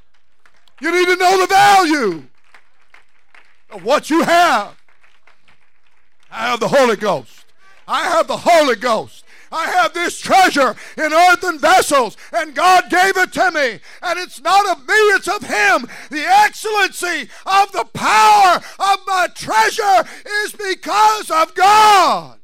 You 0.81 0.91
need 0.91 1.07
to 1.07 1.17
know 1.17 1.41
the 1.41 1.47
value 1.47 2.25
of 3.71 3.85
what 3.85 4.11
you 4.11 4.23
have. 4.23 4.77
I 6.31 6.49
have 6.49 6.61
the 6.61 6.69
Holy 6.69 6.97
Ghost. 6.97 7.45
I 7.87 8.05
have 8.09 8.27
the 8.27 8.39
Holy 8.39 8.77
Ghost. 8.77 9.22
I 9.53 9.67
have 9.67 9.93
this 9.93 10.19
treasure 10.19 10.75
in 10.97 11.13
earthen 11.13 11.59
vessels, 11.59 12.17
and 12.33 12.55
God 12.55 12.89
gave 12.89 13.17
it 13.17 13.33
to 13.35 13.51
me. 13.51 13.81
And 14.03 14.19
it's 14.19 14.41
not 14.41 14.67
of 14.67 14.89
me, 14.89 14.95
it's 14.95 15.29
of 15.29 15.43
Him. 15.43 15.89
The 16.11 16.25
excellency 16.27 17.29
of 17.45 17.71
the 17.73 17.85
power 17.93 18.57
of 18.57 18.99
my 19.07 19.29
treasure 19.35 20.09
is 20.45 20.53
because 20.53 21.31
of 21.31 21.55
God. 21.55 22.39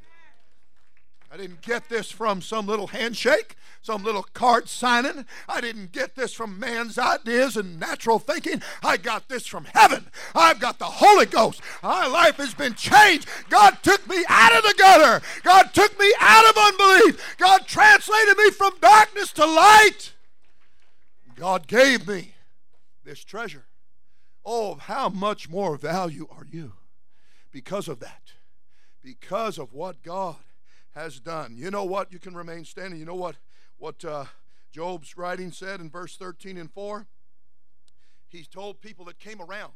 I 1.32 1.36
didn't 1.36 1.62
get 1.62 1.88
this 1.88 2.10
from 2.10 2.42
some 2.42 2.66
little 2.66 2.86
handshake 2.86 3.56
some 3.88 4.04
little 4.04 4.26
card 4.34 4.68
signing. 4.68 5.24
I 5.48 5.62
didn't 5.62 5.92
get 5.92 6.14
this 6.14 6.34
from 6.34 6.60
man's 6.60 6.98
ideas 6.98 7.56
and 7.56 7.80
natural 7.80 8.18
thinking. 8.18 8.60
I 8.82 8.98
got 8.98 9.30
this 9.30 9.46
from 9.46 9.64
heaven. 9.64 10.08
I've 10.34 10.60
got 10.60 10.78
the 10.78 10.84
Holy 10.84 11.24
Ghost. 11.24 11.62
My 11.82 12.06
life 12.06 12.36
has 12.36 12.52
been 12.52 12.74
changed. 12.74 13.26
God 13.48 13.78
took 13.82 14.06
me 14.06 14.22
out 14.28 14.54
of 14.54 14.62
the 14.62 14.74
gutter. 14.76 15.24
God 15.42 15.72
took 15.72 15.98
me 15.98 16.12
out 16.20 16.50
of 16.50 16.58
unbelief. 16.58 17.36
God 17.38 17.66
translated 17.66 18.36
me 18.36 18.50
from 18.50 18.74
darkness 18.78 19.32
to 19.32 19.46
light. 19.46 20.12
God 21.34 21.66
gave 21.66 22.06
me 22.06 22.34
this 23.06 23.24
treasure. 23.24 23.68
Oh, 24.44 24.74
how 24.74 25.08
much 25.08 25.48
more 25.48 25.78
value 25.78 26.26
are 26.30 26.44
you 26.44 26.74
because 27.50 27.88
of 27.88 28.00
that? 28.00 28.34
Because 29.02 29.56
of 29.56 29.72
what 29.72 30.02
God 30.02 30.36
has 30.94 31.20
done. 31.20 31.54
You 31.56 31.70
know 31.70 31.84
what? 31.84 32.12
You 32.12 32.18
can 32.18 32.34
remain 32.34 32.66
standing. 32.66 33.00
You 33.00 33.06
know 33.06 33.14
what? 33.14 33.36
What 33.78 34.04
uh, 34.04 34.24
Job's 34.72 35.16
writing 35.16 35.52
said 35.52 35.80
in 35.80 35.90
verse 35.90 36.16
13 36.16 36.58
and 36.58 36.70
4? 36.70 37.06
He 38.28 38.44
told 38.44 38.82
people 38.82 39.04
that 39.06 39.18
came 39.18 39.40
around, 39.40 39.72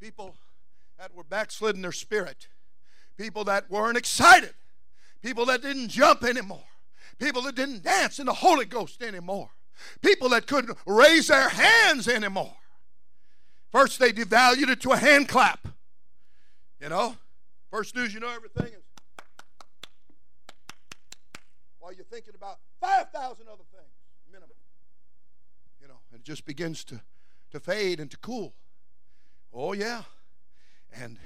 people 0.00 0.36
that 0.98 1.14
were 1.14 1.24
backslid 1.24 1.76
in 1.76 1.82
their 1.82 1.92
spirit, 1.92 2.48
people 3.16 3.44
that 3.44 3.70
weren't 3.70 3.96
excited, 3.96 4.54
people 5.22 5.46
that 5.46 5.62
didn't 5.62 5.88
jump 5.88 6.24
anymore, 6.24 6.64
people 7.18 7.42
that 7.42 7.54
didn't 7.54 7.84
dance 7.84 8.18
in 8.18 8.26
the 8.26 8.32
Holy 8.32 8.64
Ghost 8.64 9.02
anymore, 9.02 9.50
people 10.00 10.28
that 10.30 10.46
couldn't 10.46 10.76
raise 10.86 11.28
their 11.28 11.50
hands 11.50 12.08
anymore. 12.08 12.56
First, 13.70 14.00
they 14.00 14.12
devalued 14.12 14.68
it 14.68 14.80
to 14.82 14.90
a 14.92 14.96
hand 14.96 15.28
clap. 15.28 15.68
You 16.80 16.88
know, 16.88 17.16
first 17.70 17.94
news 17.94 18.12
you 18.12 18.18
know 18.18 18.28
everything 18.28 18.72
while 21.92 21.96
you're 21.96 22.06
thinking 22.06 22.34
about 22.34 22.58
5,000 22.80 23.48
other 23.48 23.64
things, 23.70 23.92
minimum. 24.30 24.56
You 25.80 25.88
know, 25.88 25.98
and 26.10 26.20
it 26.20 26.24
just 26.24 26.46
begins 26.46 26.84
to, 26.84 27.00
to 27.50 27.60
fade 27.60 28.00
and 28.00 28.10
to 28.10 28.16
cool. 28.16 28.54
Oh, 29.52 29.74
yeah. 29.74 30.02
And 30.94 31.18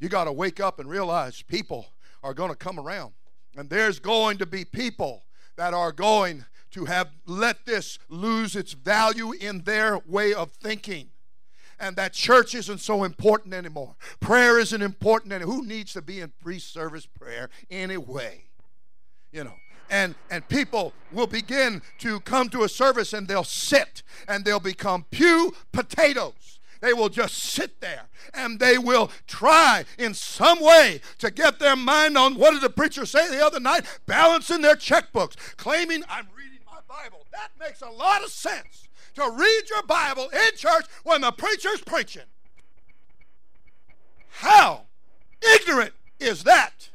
you 0.00 0.08
got 0.08 0.24
to 0.24 0.32
wake 0.32 0.58
up 0.58 0.80
and 0.80 0.90
realize 0.90 1.42
people 1.42 1.86
are 2.24 2.34
going 2.34 2.50
to 2.50 2.56
come 2.56 2.78
around. 2.78 3.12
And 3.56 3.70
there's 3.70 4.00
going 4.00 4.38
to 4.38 4.46
be 4.46 4.64
people 4.64 5.24
that 5.56 5.74
are 5.74 5.92
going 5.92 6.44
to 6.72 6.86
have 6.86 7.10
let 7.26 7.64
this 7.64 7.98
lose 8.08 8.56
its 8.56 8.72
value 8.72 9.32
in 9.32 9.62
their 9.62 9.98
way 9.98 10.34
of 10.34 10.50
thinking. 10.52 11.10
And 11.78 11.94
that 11.96 12.14
church 12.14 12.54
isn't 12.54 12.78
so 12.78 13.04
important 13.04 13.54
anymore. 13.54 13.94
Prayer 14.18 14.58
isn't 14.58 14.82
important 14.82 15.32
anymore. 15.32 15.54
Who 15.54 15.66
needs 15.66 15.92
to 15.92 16.02
be 16.02 16.20
in 16.20 16.32
pre 16.42 16.58
service 16.58 17.06
prayer 17.06 17.48
anyway? 17.70 18.46
You 19.32 19.44
know, 19.44 19.54
and, 19.90 20.14
and 20.30 20.48
people 20.48 20.92
will 21.12 21.26
begin 21.26 21.82
to 21.98 22.20
come 22.20 22.48
to 22.50 22.62
a 22.62 22.68
service 22.68 23.12
and 23.12 23.28
they'll 23.28 23.44
sit 23.44 24.02
and 24.28 24.44
they'll 24.44 24.60
become 24.60 25.04
pew 25.10 25.52
potatoes. 25.72 26.60
They 26.80 26.94
will 26.94 27.10
just 27.10 27.34
sit 27.34 27.80
there 27.80 28.04
and 28.32 28.58
they 28.58 28.78
will 28.78 29.10
try 29.26 29.84
in 29.98 30.14
some 30.14 30.60
way 30.62 31.00
to 31.18 31.30
get 31.30 31.58
their 31.58 31.76
mind 31.76 32.16
on 32.16 32.36
what 32.36 32.52
did 32.52 32.62
the 32.62 32.70
preacher 32.70 33.04
say 33.04 33.28
the 33.28 33.44
other 33.44 33.60
night? 33.60 33.84
Balancing 34.06 34.62
their 34.62 34.76
checkbooks, 34.76 35.36
claiming 35.56 36.02
I'm 36.08 36.28
reading 36.34 36.60
my 36.64 36.78
Bible. 36.88 37.26
That 37.32 37.50
makes 37.58 37.82
a 37.82 37.90
lot 37.90 38.24
of 38.24 38.30
sense 38.30 38.88
to 39.14 39.30
read 39.30 39.62
your 39.68 39.82
Bible 39.82 40.30
in 40.32 40.56
church 40.56 40.86
when 41.02 41.20
the 41.20 41.32
preacher's 41.32 41.82
preaching. 41.82 42.22
How 44.28 44.86
ignorant 45.42 45.92
is 46.18 46.44
that? 46.44 46.88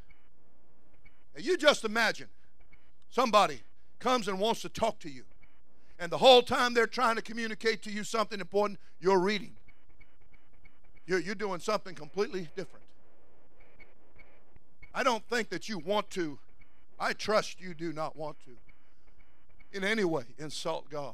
Now 1.36 1.43
you 1.43 1.58
just 1.58 1.84
imagine 1.84 2.27
Somebody 3.15 3.62
comes 3.99 4.28
and 4.28 4.41
wants 4.41 4.62
to 4.63 4.67
talk 4.67 4.99
to 4.99 5.10
you. 5.10 5.23
And 5.97 6.12
the 6.12 6.17
whole 6.17 6.41
time 6.41 6.73
they're 6.73 6.86
trying 6.86 7.15
to 7.15 7.21
communicate 7.21 7.82
to 7.84 7.89
you 7.89 8.04
something 8.04 8.41
important, 8.41 8.78
you're 8.99 9.19
reading. 9.19 9.56
You're, 11.06 11.21
you're 11.21 11.34
doing 11.34 11.62
something 11.62 11.95
completely 11.95 12.49
different. 12.58 12.84
I 14.93 15.04
don't 15.04 15.25
think 15.30 15.47
that 15.51 15.69
you 15.69 15.80
want 15.80 16.10
to, 16.10 16.38
I 16.99 17.13
trust 17.13 17.62
you 17.62 17.73
do 17.73 17.93
not 17.93 18.17
want 18.17 18.36
to, 18.47 18.58
in 19.71 19.86
any 19.86 20.04
way, 20.04 20.23
insult 20.38 20.89
God. 20.89 21.13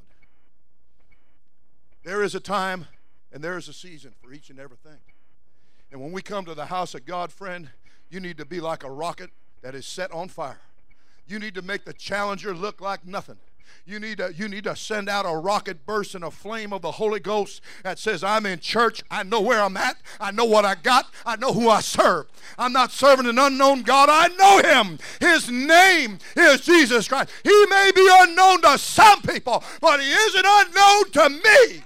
There 2.03 2.23
is 2.23 2.33
a 2.33 2.39
time 2.39 2.87
and 3.31 3.43
there 3.43 3.59
is 3.59 3.67
a 3.67 3.73
season 3.73 4.15
for 4.23 4.33
each 4.33 4.49
and 4.49 4.57
everything. 4.57 4.97
And 5.91 6.01
when 6.01 6.11
we 6.11 6.23
come 6.23 6.45
to 6.45 6.55
the 6.55 6.65
house 6.65 6.95
of 6.95 7.05
God, 7.05 7.31
friend, 7.31 7.69
you 8.09 8.19
need 8.19 8.39
to 8.39 8.45
be 8.45 8.59
like 8.59 8.83
a 8.83 8.89
rocket 8.89 9.29
that 9.61 9.75
is 9.75 9.85
set 9.85 10.11
on 10.11 10.29
fire. 10.29 10.61
You 11.27 11.39
need 11.39 11.55
to 11.55 11.62
make 11.62 11.86
the 11.86 11.93
challenger 11.93 12.53
look 12.53 12.81
like 12.81 13.05
nothing. 13.05 13.38
You 13.86 13.99
need 13.99 14.19
to 14.19 14.34
you 14.36 14.47
need 14.47 14.65
to 14.65 14.75
send 14.75 15.10
out 15.10 15.25
a 15.25 15.36
rocket 15.36 15.86
burst 15.86 16.13
and 16.13 16.23
a 16.23 16.29
flame 16.29 16.71
of 16.71 16.81
the 16.81 16.91
Holy 16.91 17.19
Ghost 17.19 17.62
that 17.84 17.97
says, 17.97 18.23
I'm 18.23 18.45
in 18.45 18.60
church. 18.60 19.01
I 19.10 19.23
know 19.23 19.41
where 19.41 19.62
I'm 19.62 19.75
at. 19.75 19.97
I 20.19 20.31
know 20.31 20.45
what 20.45 20.65
I 20.65 20.75
got. 20.75 21.07
I 21.25 21.36
know 21.36 21.51
who 21.51 21.67
I 21.67 21.81
serve. 21.81 22.27
I'm 22.57 22.73
not 22.73 22.91
serving 22.91 23.25
an 23.25 23.39
unknown 23.39 23.81
God. 23.81 24.10
I 24.10 24.27
know 24.36 24.84
him. 24.84 24.99
His 25.19 25.49
name 25.49 26.19
is 26.36 26.62
Jesus 26.62 27.07
Christ. 27.07 27.31
He 27.43 27.65
may 27.69 27.91
be 27.95 28.07
unknown 28.12 28.62
to 28.62 28.77
some 28.77 29.21
people, 29.23 29.63
but 29.79 29.99
he 29.99 30.12
isn't 30.12 30.45
unknown 30.45 31.12
to 31.12 31.29
me. 31.29 31.84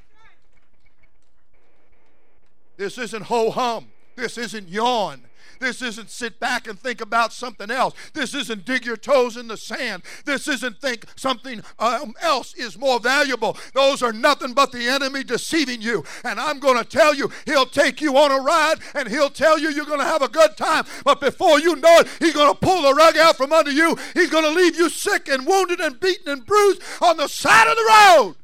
This 2.78 2.98
isn't 2.98 3.24
ho 3.24 3.52
hum. 3.52 3.88
This 4.16 4.38
isn't 4.38 4.68
yawn. 4.70 5.22
This 5.60 5.82
isn't 5.82 6.10
sit 6.10 6.40
back 6.40 6.68
and 6.68 6.80
think 6.80 7.02
about 7.02 7.34
something 7.34 7.72
else. 7.72 7.94
This 8.14 8.34
isn't 8.34 8.66
dig 8.66 8.86
your 8.86 8.98
toes 8.98 9.38
in 9.38 9.48
the 9.48 9.58
sand. 9.58 10.04
This 10.26 10.48
isn't 10.48 10.82
think 10.82 11.06
something 11.16 11.62
um, 11.80 12.14
else 12.22 12.54
is 12.56 12.78
more 12.78 13.00
valuable. 13.00 13.58
Those 13.74 14.02
are 14.02 14.14
nothing 14.14 14.54
but 14.54 14.72
the 14.72 14.88
enemy 14.88 15.24
deceiving 15.24 15.82
you. 15.82 16.04
And 16.24 16.40
I'm 16.40 16.60
going 16.60 16.78
to 16.78 16.86
tell 16.86 17.14
you, 17.14 17.32
he'll 17.46 17.66
take 17.66 18.02
you 18.02 18.18
on 18.18 18.32
a 18.32 18.42
ride 18.42 18.76
and 18.94 19.08
he'll 19.08 19.30
tell 19.30 19.60
you 19.60 19.70
you're 19.70 19.86
going 19.86 20.00
to 20.00 20.06
have 20.06 20.22
a 20.22 20.28
good 20.30 20.58
time. 20.58 20.86
But 21.04 21.20
before 21.20 21.60
you 21.60 21.76
know 21.76 22.00
it, 22.00 22.08
he's 22.20 22.34
going 22.34 22.52
to 22.52 22.60
pull 22.60 22.82
the 22.82 22.94
rug 22.94 23.18
out 23.18 23.38
from 23.38 23.54
under 23.54 23.72
you. 23.72 23.98
He's 24.14 24.30
going 24.30 24.44
to 24.44 24.52
leave 24.52 24.76
you 24.76 24.90
sick 24.90 25.28
and 25.28 25.46
wounded 25.46 25.80
and 25.80 26.00
beaten 26.00 26.32
and 26.32 26.46
bruised 26.46 26.82
on 27.02 27.18
the 27.18 27.28
side 27.28 27.68
of 27.68 27.76
the 27.76 27.84
road. 27.84 28.36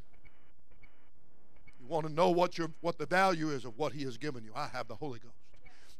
You 1.80 1.86
want 1.88 2.06
to 2.06 2.12
know 2.12 2.30
what 2.30 2.58
your 2.58 2.70
what 2.80 2.98
the 2.98 3.06
value 3.06 3.50
is 3.50 3.64
of 3.64 3.76
what 3.76 3.92
he 3.92 4.04
has 4.04 4.16
given 4.16 4.44
you. 4.44 4.52
I 4.54 4.68
have 4.68 4.88
the 4.88 4.96
Holy 4.96 5.18
Ghost. 5.18 5.41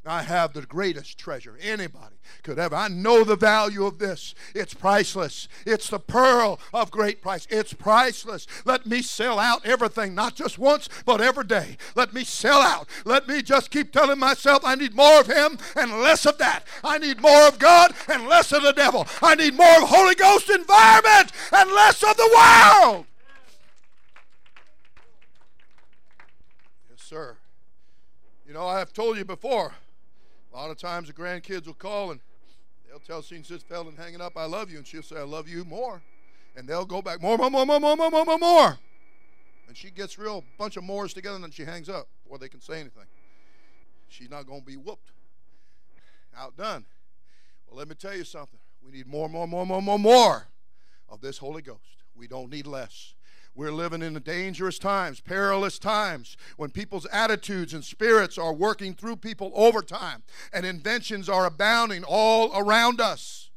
I 0.05 0.23
have 0.23 0.53
the 0.53 0.63
greatest 0.63 1.17
treasure 1.17 1.57
anybody 1.61 2.17
could 2.43 2.59
ever. 2.59 2.75
I 2.75 2.89
know 2.89 3.23
the 3.23 3.37
value 3.37 3.87
of 3.87 4.01
this. 4.01 4.35
It's 4.53 4.75
priceless. 4.75 5.47
It's 5.65 5.89
the 5.89 6.01
pearl 6.01 6.59
of 6.75 6.91
great 6.91 7.23
price. 7.23 7.47
It's 7.51 7.73
priceless. 7.73 8.49
Let 8.65 8.85
me 8.85 9.01
sell 9.01 9.39
out 9.39 9.65
everything, 9.65 10.17
not 10.17 10.35
just 10.35 10.59
once, 10.59 10.89
but 11.07 11.21
every 11.21 11.45
day. 11.45 11.77
Let 11.95 12.13
me 12.13 12.25
sell 12.25 12.61
out. 12.61 12.89
Let 13.05 13.29
me 13.29 13.43
just 13.43 13.71
keep 13.71 13.93
telling 13.93 14.19
myself 14.19 14.65
I 14.65 14.75
need 14.75 14.97
more 14.97 15.21
of 15.21 15.29
Him 15.29 15.59
and 15.77 15.93
less 15.93 16.27
of 16.27 16.37
that. 16.39 16.65
I 16.83 16.99
need 16.99 17.21
more 17.21 17.47
of 17.47 17.61
God 17.61 17.95
and 18.09 18.27
less 18.27 18.53
of 18.53 18.63
the 18.63 18.73
devil. 18.73 19.07
I 19.23 19.37
need 19.37 19.55
more 19.55 19.77
of 19.77 19.89
Holy 19.89 20.17
Ghost 20.17 20.51
environment 20.51 21.31
and 21.53 21.71
less 21.71 22.03
of 22.03 22.17
the 22.17 22.29
world. 22.35 23.07
Yes, 26.91 27.03
sir. 27.03 27.37
You 28.49 28.53
know, 28.53 28.67
I 28.67 28.81
have 28.81 28.93
told 28.93 29.17
you 29.17 29.25
before. 29.25 29.75
A 30.53 30.57
lot 30.57 30.71
of 30.71 30.77
times 30.77 31.09
the 31.09 31.15
grandkids 31.15 31.67
will 31.67 31.75
call 31.75 32.11
and 32.11 32.21
they'll 32.89 32.99
tell 32.99 33.23
Senior 33.23 33.45
Sis 33.45 33.63
Felton 33.63 33.97
hanging 33.97 34.21
up, 34.21 34.37
I 34.37 34.45
love 34.45 34.71
you. 34.71 34.79
And 34.79 34.87
she'll 34.87 35.03
say, 35.03 35.17
I 35.17 35.23
love 35.23 35.49
you 35.49 35.65
more. 35.65 36.03
And 36.57 36.69
they'll 36.69 36.85
go 36.85 37.01
back, 37.01 37.23
more, 37.23 37.39
more, 37.39 37.51
more, 37.51 37.65
more, 37.65 37.81
more, 37.81 37.97
more, 37.97 38.11
more, 38.11 38.25
more, 38.25 38.39
more. 38.39 38.79
And 39.67 39.77
she 39.77 39.91
gets 39.91 40.19
real 40.19 40.45
bunch 40.59 40.77
of 40.77 40.85
mores 40.85 41.15
together 41.15 41.37
and 41.37 41.45
then 41.45 41.51
she 41.51 41.65
hangs 41.65 41.89
up 41.89 42.09
before 42.23 42.39
they 42.39 42.49
can 42.49 42.61
say 42.61 42.81
anything. 42.81 43.07
She's 44.09 44.31
not 44.31 44.47
going 44.47 44.61
to 44.61 44.67
be 44.67 44.77
whooped, 44.77 45.13
outdone. 46.37 46.85
Well, 47.67 47.79
let 47.79 47.89
me 47.89 47.95
tell 47.95 48.15
you 48.15 48.25
something. 48.25 48.59
We 48.85 48.93
need 48.93 49.07
more, 49.07 49.31
more, 49.31 49.49
more, 49.49 49.65
more, 49.65 49.81
more, 49.81 49.99
more 49.99 50.49
of 51.09 51.23
this 51.23 51.39
Holy 51.39 51.63
Ghost. 51.63 51.81
We 52.15 52.27
don't 52.27 52.51
need 52.51 52.67
less. 52.67 53.15
We're 53.55 53.73
living 53.73 54.03
in 54.03 54.15
dangerous 54.21 54.79
times, 54.79 55.21
perilous 55.21 55.79
times, 55.79 56.37
when 56.57 56.71
people's 56.71 57.07
attitudes 57.07 57.75
and 57.75 57.85
spirits 57.85 58.39
are 58.39 58.53
working 58.53 58.95
through 58.95 59.17
people 59.17 59.53
overtime, 59.55 60.23
and 60.53 60.65
inventions 60.65 61.29
are 61.29 61.45
abounding 61.45 62.03
all 62.03 62.51
around 62.57 63.01
us 63.01 63.51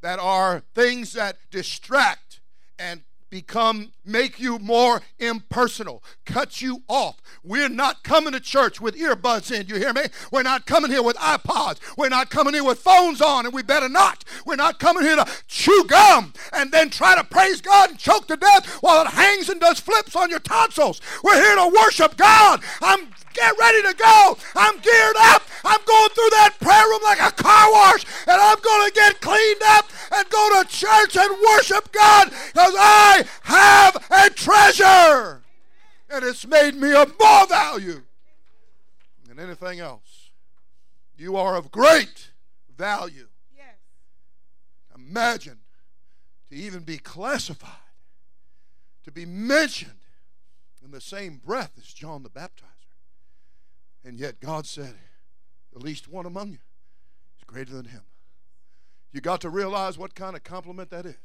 that 0.00 0.18
are 0.18 0.62
things 0.74 1.12
that 1.12 1.36
distract 1.50 2.40
and 2.78 3.02
become 3.28 3.92
make 4.10 4.40
you 4.40 4.58
more 4.58 5.02
impersonal 5.18 6.02
cut 6.24 6.62
you 6.62 6.82
off. 6.88 7.20
We're 7.42 7.68
not 7.68 8.02
coming 8.02 8.32
to 8.32 8.40
church 8.40 8.80
with 8.80 8.96
earbuds 8.96 9.50
in 9.50 9.66
you 9.66 9.76
hear 9.76 9.92
me? 9.92 10.02
We're 10.30 10.42
not 10.42 10.66
coming 10.66 10.90
here 10.90 11.02
with 11.02 11.16
ipods. 11.16 11.78
We're 11.96 12.08
not 12.08 12.30
coming 12.30 12.54
here 12.54 12.64
with 12.64 12.78
phones 12.78 13.20
on 13.20 13.46
and 13.46 13.54
we 13.54 13.62
better 13.62 13.88
not. 13.88 14.24
We're 14.46 14.56
not 14.56 14.78
coming 14.78 15.02
here 15.02 15.16
to 15.16 15.26
chew 15.46 15.84
gum 15.88 16.32
and 16.52 16.70
then 16.72 16.90
try 16.90 17.16
to 17.16 17.24
praise 17.24 17.60
god 17.60 17.90
and 17.90 17.98
choke 17.98 18.28
to 18.28 18.36
death 18.36 18.66
while 18.80 19.02
it 19.04 19.12
hangs 19.12 19.48
and 19.48 19.60
does 19.60 19.80
flips 19.80 20.16
on 20.16 20.30
your 20.30 20.40
tonsils. 20.40 21.00
We're 21.22 21.42
here 21.42 21.56
to 21.56 21.72
worship 21.74 22.16
god. 22.16 22.62
I'm 22.80 23.08
get 23.34 23.54
ready 23.58 23.82
to 23.82 23.94
go. 23.94 24.36
I'm 24.56 24.78
geared 24.80 25.16
up. 25.18 25.42
I'm 25.64 25.80
going 25.84 26.10
through 26.10 26.30
that 26.30 26.56
prayer 26.60 26.86
room 26.88 27.00
like 27.02 27.20
a 27.20 27.30
car 27.30 27.72
wash, 27.72 28.04
and 28.26 28.40
I'm 28.40 28.58
going 28.60 28.88
to 28.88 28.94
get 28.94 29.20
cleaned 29.20 29.62
up 29.66 29.88
and 30.16 30.28
go 30.30 30.62
to 30.62 30.68
church 30.68 31.16
and 31.16 31.36
worship 31.40 31.92
God 31.92 32.30
because 32.30 32.74
I 32.76 33.24
have 33.42 33.99
a 34.10 34.30
treasure. 34.30 35.42
And 36.08 36.24
it's 36.24 36.46
made 36.46 36.74
me 36.74 36.92
of 36.92 37.14
more 37.20 37.46
value 37.46 38.02
than 39.28 39.38
anything 39.38 39.80
else. 39.80 40.30
You 41.16 41.36
are 41.36 41.56
of 41.56 41.70
great 41.70 42.30
value. 42.76 43.28
Yes. 43.56 43.76
Imagine 44.94 45.58
to 46.48 46.56
even 46.56 46.82
be 46.82 46.98
classified, 46.98 47.70
to 49.04 49.12
be 49.12 49.24
mentioned 49.24 49.92
in 50.84 50.90
the 50.90 51.00
same 51.00 51.36
breath 51.36 51.72
as 51.78 51.92
John 51.92 52.22
the 52.22 52.30
Baptizer. 52.30 52.64
And 54.04 54.18
yet 54.18 54.40
God 54.40 54.66
said, 54.66 54.94
the 55.72 55.78
least 55.78 56.08
one 56.08 56.26
among 56.26 56.48
you 56.48 56.58
is 57.38 57.44
greater 57.46 57.72
than 57.72 57.84
him. 57.84 58.02
You 59.12 59.20
got 59.20 59.40
to 59.42 59.50
realize 59.50 59.98
what 59.98 60.14
kind 60.14 60.34
of 60.34 60.42
compliment 60.42 60.90
that 60.90 61.06
is. 61.06 61.16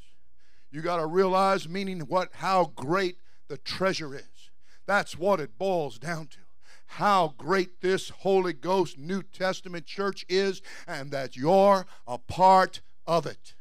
You 0.72 0.82
got 0.82 0.98
to 0.98 1.06
realize 1.06 1.70
meaning 1.70 2.02
what 2.02 2.30
how 2.34 2.72
great 2.76 3.18
the 3.48 3.58
treasure 3.58 4.16
is. 4.16 4.50
That's 4.86 5.18
what 5.18 5.40
it 5.40 5.58
boils 5.58 5.98
down 5.98 6.28
to. 6.28 6.40
How 6.88 7.34
great 7.38 7.82
this 7.82 8.10
Holy 8.10 8.54
Ghost 8.54 8.98
New 8.98 9.24
Testament 9.24 9.86
church 9.86 10.26
is 10.30 10.62
and 10.88 11.12
that 11.12 11.36
you're 11.36 11.86
a 12.08 12.18
part 12.18 12.82
of 13.08 13.26
it. 13.26 13.56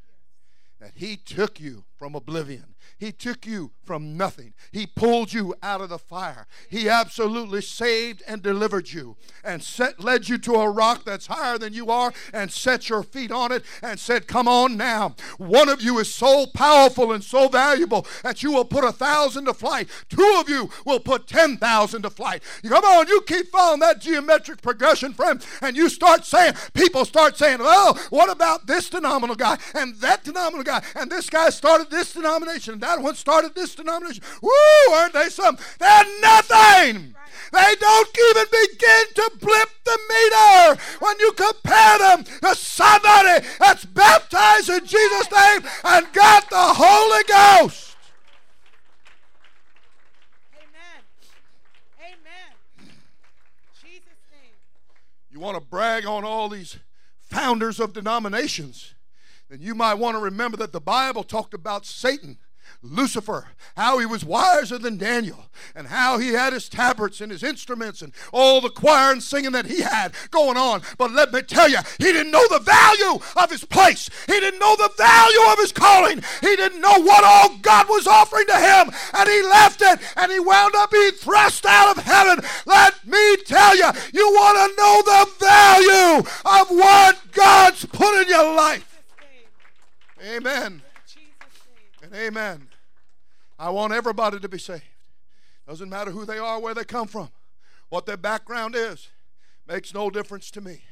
That 0.81 0.93
he 0.97 1.17
took 1.17 1.59
you 1.59 1.85
from 1.97 2.15
oblivion 2.15 2.74
he 2.99 3.13
took 3.13 3.47
you 3.47 3.73
from 3.85 4.17
nothing. 4.17 4.55
He 4.73 4.87
pulled 4.87 5.33
you 5.33 5.55
out 5.63 5.81
of 5.81 5.89
the 5.89 5.99
fire. 5.99 6.47
He 6.69 6.89
absolutely 6.89 7.61
saved 7.61 8.23
and 8.27 8.43
delivered 8.43 8.91
you 8.91 9.17
and 9.45 9.63
set, 9.63 10.03
led 10.03 10.29
you 10.29 10.39
to 10.39 10.55
a 10.55 10.71
rock 10.71 11.05
that's 11.05 11.27
higher 11.27 11.59
than 11.59 11.75
you 11.75 11.91
are 11.91 12.13
and 12.33 12.51
set 12.51 12.89
your 12.89 13.03
feet 13.03 13.31
on 13.31 13.53
it 13.53 13.63
and 13.83 13.99
said, 13.99 14.27
Come 14.27 14.49
on 14.49 14.77
now. 14.77 15.15
One 15.39 15.69
of 15.69 15.83
you 15.83 15.99
is 15.99 16.13
so 16.13 16.47
powerful 16.47 17.13
and 17.13 17.23
so 17.23 17.49
valuable 17.49 18.07
that 18.23 18.43
you 18.43 18.53
will 18.53 18.65
put 18.65 18.85
a 18.85 18.93
thousand 18.93 19.47
to 19.47 19.55
flight. 19.55 19.89
Two 20.09 20.37
of 20.39 20.49
you 20.49 20.71
will 20.85 21.01
put 21.01 21.27
10,000 21.27 22.03
to 22.03 22.11
flight. 22.11 22.43
Come 22.67 22.85
on, 22.85 23.09
you 23.09 23.21
keep 23.23 23.49
following 23.49 23.81
that 23.81 24.01
geometric 24.01 24.63
progression, 24.63 25.13
friend, 25.13 25.45
and 25.61 25.77
you 25.77 25.89
start 25.89 26.25
saying, 26.25 26.55
people 26.73 27.05
start 27.05 27.37
saying, 27.37 27.59
Well, 27.59 27.95
what 28.11 28.31
about 28.31 28.67
this 28.67 28.89
denominational 28.89 29.37
guy 29.37 29.59
and 29.75 29.97
that 29.97 30.25
denominational 30.25 30.65
guy 30.65 30.83
and 30.95 31.11
this 31.11 31.31
guy 31.31 31.51
started 31.51 31.91
this 31.91 32.13
denomination 32.13 32.74
that 32.83 33.01
one 33.01 33.15
started 33.15 33.55
this 33.55 33.75
denomination. 33.75 34.23
Woo, 34.43 34.93
aren't 34.93 35.13
they 35.13 35.29
some? 35.29 35.59
They're 35.79 36.05
nothing. 36.21 37.15
They 37.53 37.75
don't 37.79 38.19
even 38.19 38.47
begin 38.51 39.05
to 39.15 39.31
blip 39.39 39.69
the 39.85 39.99
meter 40.09 40.83
when 40.99 41.19
you 41.21 41.33
compare 41.33 41.99
them 41.99 42.25
to 42.25 42.55
somebody 42.55 43.47
that's 43.61 43.85
baptized 43.85 44.71
in 44.71 44.85
Jesus' 44.85 45.31
name 45.31 45.63
and 45.85 46.13
got 46.13 46.51
the 46.51 46.57
Holy 46.57 47.23
Ghost. 47.25 47.97
Amen. 50.57 51.03
Amen. 52.01 52.93
Jesus' 53.81 54.03
name. 54.33 54.55
You 55.31 55.39
want 55.39 55.57
to 55.57 55.61
brag 55.61 56.07
on 56.07 56.25
all 56.25 56.49
these 56.49 56.79
founders 57.21 57.79
of 57.79 57.93
denominations, 57.93 58.95
then 59.49 59.61
you 59.61 59.75
might 59.75 59.95
want 59.95 60.17
to 60.17 60.21
remember 60.21 60.57
that 60.57 60.73
the 60.73 60.81
Bible 60.81 61.23
talked 61.23 61.55
about 61.55 61.87
Satan 61.87 62.39
Lucifer, 62.83 63.47
how 63.77 63.99
he 63.99 64.07
was 64.07 64.25
wiser 64.25 64.79
than 64.79 64.99
Daniel, 64.99 65.47
and 65.75 65.87
how 65.87 66.19
he 66.19 66.29
had 66.29 66.53
his 66.53 66.69
tabrets 66.69 67.21
and 67.21 67.33
his 67.33 67.43
instruments 67.43 68.03
and 68.03 68.13
all 68.33 68.61
the 68.61 68.69
choir 68.69 69.13
and 69.13 69.23
singing 69.23 69.53
that 69.53 69.67
he 69.67 69.81
had 69.81 70.13
going 70.31 70.57
on. 70.57 70.83
But 70.99 71.13
let 71.13 71.33
me 71.33 71.43
tell 71.43 71.69
you, 71.69 71.79
he 71.99 72.13
didn't 72.13 72.31
know 72.31 72.47
the 72.49 72.59
value 72.59 73.21
of 73.37 73.51
his 73.51 73.65
place. 73.65 74.11
He 74.27 74.39
didn't 74.39 74.61
know 74.61 74.77
the 74.77 74.93
value 74.97 75.53
of 75.53 75.59
his 75.59 75.73
calling. 75.73 76.23
He 76.41 76.57
didn't 76.57 76.81
know 76.81 77.01
what 77.01 77.25
all 77.25 77.57
God 77.59 77.89
was 77.89 78.07
offering 78.07 78.47
to 78.47 78.57
him, 78.57 78.91
and 79.15 79.29
he 79.29 79.43
left 79.43 79.81
it, 79.81 80.01
and 80.17 80.31
he 80.31 80.41
wound 80.41 80.75
up 80.77 80.91
being 80.91 81.13
thrust 81.13 81.65
out 81.67 81.97
of 81.97 82.05
heaven. 82.05 82.45
Let 82.67 83.07
me 83.07 83.37
tell 83.45 83.77
you, 83.77 83.91
you 84.13 84.31
want 84.33 84.59
to 84.59 84.77
know 84.77 85.03
the 85.05 85.31
value 85.41 86.19
of 86.45 86.69
what 86.69 87.33
God's 87.33 87.87
put 87.87 88.23
in 88.23 88.29
your 88.29 88.55
life. 88.55 89.03
Amen. 90.23 90.83
Amen. 92.15 92.69
I 93.59 93.71
want 93.71 93.93
everybody 93.93 94.39
to 94.39 94.49
be 94.49 94.59
saved. 94.59 94.83
Doesn't 95.67 95.89
matter 95.89 96.11
who 96.11 96.25
they 96.25 96.39
are, 96.39 96.61
where 96.61 96.75
they 96.75 96.85
come 96.85 97.09
from, 97.09 97.31
what 97.89 98.07
their 98.07 98.17
background 98.17 98.75
is, 98.77 99.09
makes 99.67 99.95
no 99.95 100.11
difference 100.11 100.51
to 100.53 100.61
me. 100.61 100.83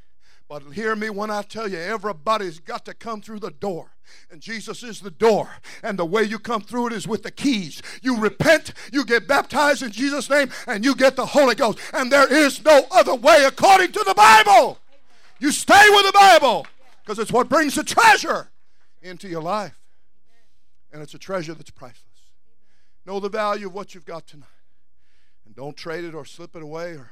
But 0.49 0.63
hear 0.75 0.97
me 0.97 1.09
when 1.09 1.31
I 1.31 1.43
tell 1.43 1.69
you, 1.69 1.79
everybody's 1.79 2.59
got 2.59 2.85
to 2.87 2.95
come 2.95 3.23
through 3.23 3.39
the 3.39 3.51
door. 3.51 3.93
And 4.31 4.41
Jesus 4.41 4.83
is 4.83 5.01
the 5.01 5.11
door. 5.11 5.49
And 5.83 5.99
the 5.99 6.05
way 6.05 6.25
you 6.25 6.39
come 6.39 6.61
through 6.61 6.89
it 6.89 6.93
is 6.93 7.07
with 7.07 7.23
the 7.23 7.31
keys. 7.31 7.81
You 8.03 8.19
repent, 8.19 8.73
you 8.93 9.05
get 9.05 9.29
baptized 9.29 9.83
in 9.83 9.93
Jesus' 9.93 10.29
name, 10.29 10.51
and 10.67 10.85
you 10.85 10.95
get 10.95 11.17
the 11.17 11.27
Holy 11.27 11.55
Ghost. 11.55 11.79
And 11.95 12.11
there 12.11 12.31
is 12.31 12.63
no 12.65 12.85
other 12.91 13.15
way 13.15 13.45
according 13.45 13.93
to 13.93 14.05
the 14.07 14.15
Bible. 14.15 14.79
You 15.39 15.53
stay 15.53 15.87
with 15.91 16.07
the 16.07 16.13
Bible 16.13 16.67
because 17.03 17.19
it's 17.19 17.33
what 17.33 17.49
brings 17.49 17.75
the 17.75 17.85
treasure 17.85 18.51
into 19.01 19.29
your 19.29 19.43
life. 19.43 19.82
And 20.93 21.03
it's 21.03 21.15
a 21.15 21.19
treasure 21.19 21.55
that's 21.55 21.71
priceless. 21.71 22.07
Know 23.07 23.19
the 23.19 23.29
value 23.29 23.67
of 23.67 23.75
what 23.75 23.95
you've 23.95 24.05
got 24.05 24.27
tonight. 24.27 24.47
And 25.45 25.55
don't 25.55 25.77
trade 25.77 26.05
it 26.05 26.15
or 26.15 26.25
slip 26.25 26.55
it 26.55 26.63
away 26.63 26.93
or, 26.93 27.11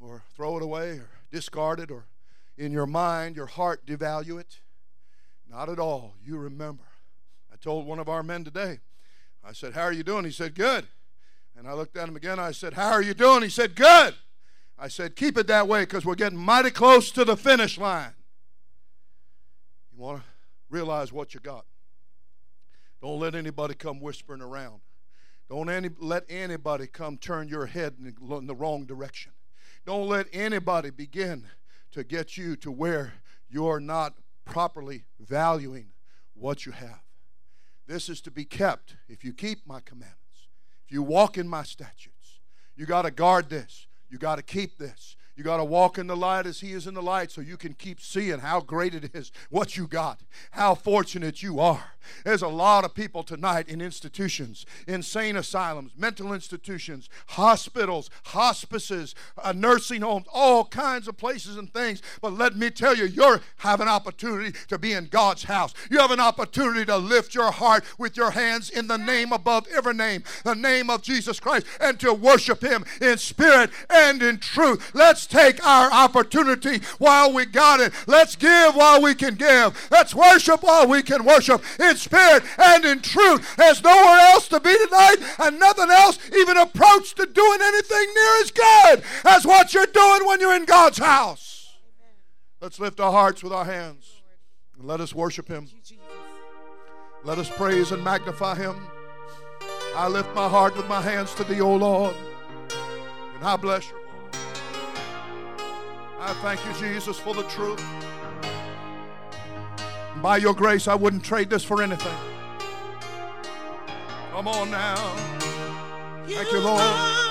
or 0.00 0.22
throw 0.34 0.56
it 0.56 0.62
away 0.62 0.98
or 0.98 1.10
discard 1.30 1.78
it 1.80 1.90
or 1.90 2.06
in 2.56 2.72
your 2.72 2.86
mind, 2.86 3.36
your 3.36 3.46
heart 3.46 3.86
devalue 3.86 4.40
it? 4.40 4.60
Not 5.48 5.68
at 5.68 5.78
all. 5.78 6.14
You 6.24 6.38
remember. 6.38 6.82
I 7.52 7.56
told 7.56 7.86
one 7.86 7.98
of 7.98 8.08
our 8.08 8.22
men 8.22 8.44
today, 8.44 8.80
I 9.44 9.52
said, 9.52 9.74
How 9.74 9.82
are 9.82 9.92
you 9.92 10.02
doing? 10.02 10.24
He 10.24 10.30
said, 10.30 10.54
Good. 10.54 10.86
And 11.56 11.68
I 11.68 11.72
looked 11.72 11.96
at 11.96 12.08
him 12.08 12.16
again. 12.16 12.38
I 12.38 12.50
said, 12.50 12.74
How 12.74 12.90
are 12.90 13.02
you 13.02 13.14
doing? 13.14 13.42
He 13.42 13.48
said, 13.48 13.74
Good. 13.74 14.14
I 14.78 14.88
said, 14.88 15.16
Keep 15.16 15.38
it 15.38 15.46
that 15.46 15.68
way 15.68 15.82
because 15.82 16.04
we're 16.04 16.16
getting 16.16 16.38
mighty 16.38 16.70
close 16.70 17.10
to 17.12 17.24
the 17.24 17.36
finish 17.36 17.78
line. 17.78 18.12
You 19.92 20.02
want 20.02 20.18
to 20.18 20.24
realize 20.68 21.12
what 21.12 21.32
you 21.32 21.40
got. 21.40 21.64
Don't 23.02 23.20
let 23.20 23.34
anybody 23.34 23.74
come 23.74 24.00
whispering 24.00 24.42
around. 24.42 24.80
Don't 25.48 25.70
any, 25.70 25.90
let 25.98 26.24
anybody 26.28 26.86
come 26.86 27.18
turn 27.18 27.48
your 27.48 27.66
head 27.66 27.94
in 27.98 28.04
the, 28.04 28.36
in 28.36 28.46
the 28.46 28.54
wrong 28.54 28.84
direction. 28.84 29.32
Don't 29.84 30.08
let 30.08 30.26
anybody 30.32 30.90
begin 30.90 31.44
to 31.92 32.02
get 32.02 32.36
you 32.36 32.56
to 32.56 32.70
where 32.70 33.12
you're 33.48 33.80
not 33.80 34.14
properly 34.44 35.04
valuing 35.20 35.88
what 36.34 36.66
you 36.66 36.72
have. 36.72 37.00
This 37.86 38.08
is 38.08 38.20
to 38.22 38.30
be 38.30 38.44
kept 38.44 38.96
if 39.08 39.24
you 39.24 39.32
keep 39.32 39.66
my 39.66 39.80
commandments, 39.80 40.48
if 40.84 40.92
you 40.92 41.02
walk 41.02 41.38
in 41.38 41.48
my 41.48 41.62
statutes. 41.62 42.40
You 42.74 42.84
got 42.84 43.02
to 43.02 43.10
guard 43.10 43.48
this, 43.48 43.86
you 44.10 44.18
got 44.18 44.36
to 44.36 44.42
keep 44.42 44.78
this. 44.78 45.15
You 45.36 45.44
got 45.44 45.58
to 45.58 45.64
walk 45.64 45.98
in 45.98 46.06
the 46.06 46.16
light 46.16 46.46
as 46.46 46.60
He 46.60 46.72
is 46.72 46.86
in 46.86 46.94
the 46.94 47.02
light 47.02 47.30
so 47.30 47.42
you 47.42 47.58
can 47.58 47.74
keep 47.74 48.00
seeing 48.00 48.38
how 48.38 48.60
great 48.60 48.94
it 48.94 49.10
is, 49.14 49.32
what 49.50 49.76
you 49.76 49.86
got, 49.86 50.20
how 50.52 50.74
fortunate 50.74 51.42
you 51.42 51.60
are. 51.60 51.92
There's 52.24 52.42
a 52.42 52.48
lot 52.48 52.84
of 52.84 52.94
people 52.94 53.22
tonight 53.22 53.68
in 53.68 53.80
institutions, 53.80 54.64
insane 54.86 55.36
asylums, 55.36 55.92
mental 55.96 56.32
institutions, 56.32 57.08
hospitals, 57.28 58.10
hospices, 58.26 59.14
uh, 59.42 59.52
nursing 59.52 60.02
homes, 60.02 60.26
all 60.32 60.64
kinds 60.64 61.08
of 61.08 61.16
places 61.16 61.56
and 61.56 61.72
things. 61.72 62.02
But 62.20 62.34
let 62.34 62.56
me 62.56 62.70
tell 62.70 62.96
you, 62.96 63.04
you 63.04 63.40
have 63.58 63.80
an 63.80 63.88
opportunity 63.88 64.56
to 64.68 64.78
be 64.78 64.92
in 64.92 65.06
God's 65.06 65.44
house. 65.44 65.74
You 65.90 65.98
have 65.98 66.10
an 66.10 66.20
opportunity 66.20 66.84
to 66.86 66.96
lift 66.96 67.34
your 67.34 67.50
heart 67.50 67.84
with 67.98 68.16
your 68.16 68.30
hands 68.30 68.70
in 68.70 68.86
the 68.86 68.96
name 68.96 69.32
above 69.32 69.66
every 69.74 69.94
name, 69.94 70.22
the 70.44 70.54
name 70.54 70.90
of 70.90 71.02
Jesus 71.02 71.40
Christ, 71.40 71.66
and 71.80 71.98
to 72.00 72.12
worship 72.12 72.62
Him 72.62 72.84
in 73.00 73.18
spirit 73.18 73.70
and 73.90 74.22
in 74.22 74.38
truth. 74.38 74.92
Let's 74.94 75.25
take 75.26 75.64
our 75.66 75.92
opportunity 75.92 76.80
while 76.98 77.32
we 77.32 77.46
got 77.46 77.80
it. 77.80 77.92
Let's 78.06 78.36
give 78.36 78.74
while 78.74 79.02
we 79.02 79.14
can 79.14 79.34
give. 79.34 79.88
Let's 79.90 80.14
worship 80.14 80.62
while 80.62 80.86
we 80.86 81.02
can 81.02 81.24
worship. 81.24 81.62
In 81.78 81.96
spirit 81.96 82.42
and 82.58 82.84
in 82.84 83.00
truth. 83.00 83.56
There's 83.56 83.82
nowhere 83.82 84.18
else 84.18 84.48
to 84.48 84.60
be 84.60 84.76
tonight, 84.84 85.16
and 85.38 85.58
nothing 85.58 85.90
else 85.90 86.18
even 86.34 86.56
approach 86.56 87.14
to 87.14 87.26
doing 87.26 87.58
anything 87.62 88.06
near 88.14 88.40
as 88.42 88.50
good 88.50 89.02
as 89.24 89.44
what 89.44 89.74
you're 89.74 89.86
doing 89.86 90.26
when 90.26 90.40
you're 90.40 90.56
in 90.56 90.64
God's 90.64 90.98
house. 90.98 91.74
Let's 92.60 92.80
lift 92.80 93.00
our 93.00 93.12
hearts 93.12 93.42
with 93.42 93.52
our 93.52 93.64
hands 93.64 94.22
and 94.78 94.86
let 94.86 95.00
us 95.00 95.14
worship 95.14 95.48
Him. 95.48 95.68
Let 97.24 97.38
us 97.38 97.50
praise 97.50 97.92
and 97.92 98.02
magnify 98.02 98.56
Him. 98.56 98.76
I 99.94 100.08
lift 100.08 100.34
my 100.34 100.48
heart 100.48 100.76
with 100.76 100.88
my 100.88 101.00
hands 101.00 101.34
to 101.36 101.44
Thee, 101.44 101.60
O 101.60 101.74
Lord, 101.74 102.14
and 103.34 103.44
I 103.44 103.56
bless 103.56 103.88
you. 103.88 104.05
I 106.18 106.32
thank 106.42 106.64
you, 106.64 106.72
Jesus, 106.80 107.18
for 107.18 107.34
the 107.34 107.42
truth. 107.44 107.82
By 110.22 110.38
your 110.38 110.54
grace, 110.54 110.88
I 110.88 110.94
wouldn't 110.94 111.24
trade 111.24 111.50
this 111.50 111.62
for 111.62 111.82
anything. 111.82 112.16
Come 114.32 114.48
on 114.48 114.70
now. 114.70 114.96
Thank 116.26 116.52
you, 116.52 116.60
Lord. 116.60 116.82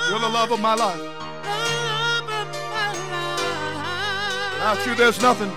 You're 0.10 0.20
the 0.20 0.30
love 0.30 0.52
of 0.52 0.60
my 0.60 0.76
life. 0.76 1.00
Without 4.54 4.86
you, 4.86 4.96
there's 4.96 5.22
nothing. 5.22 5.52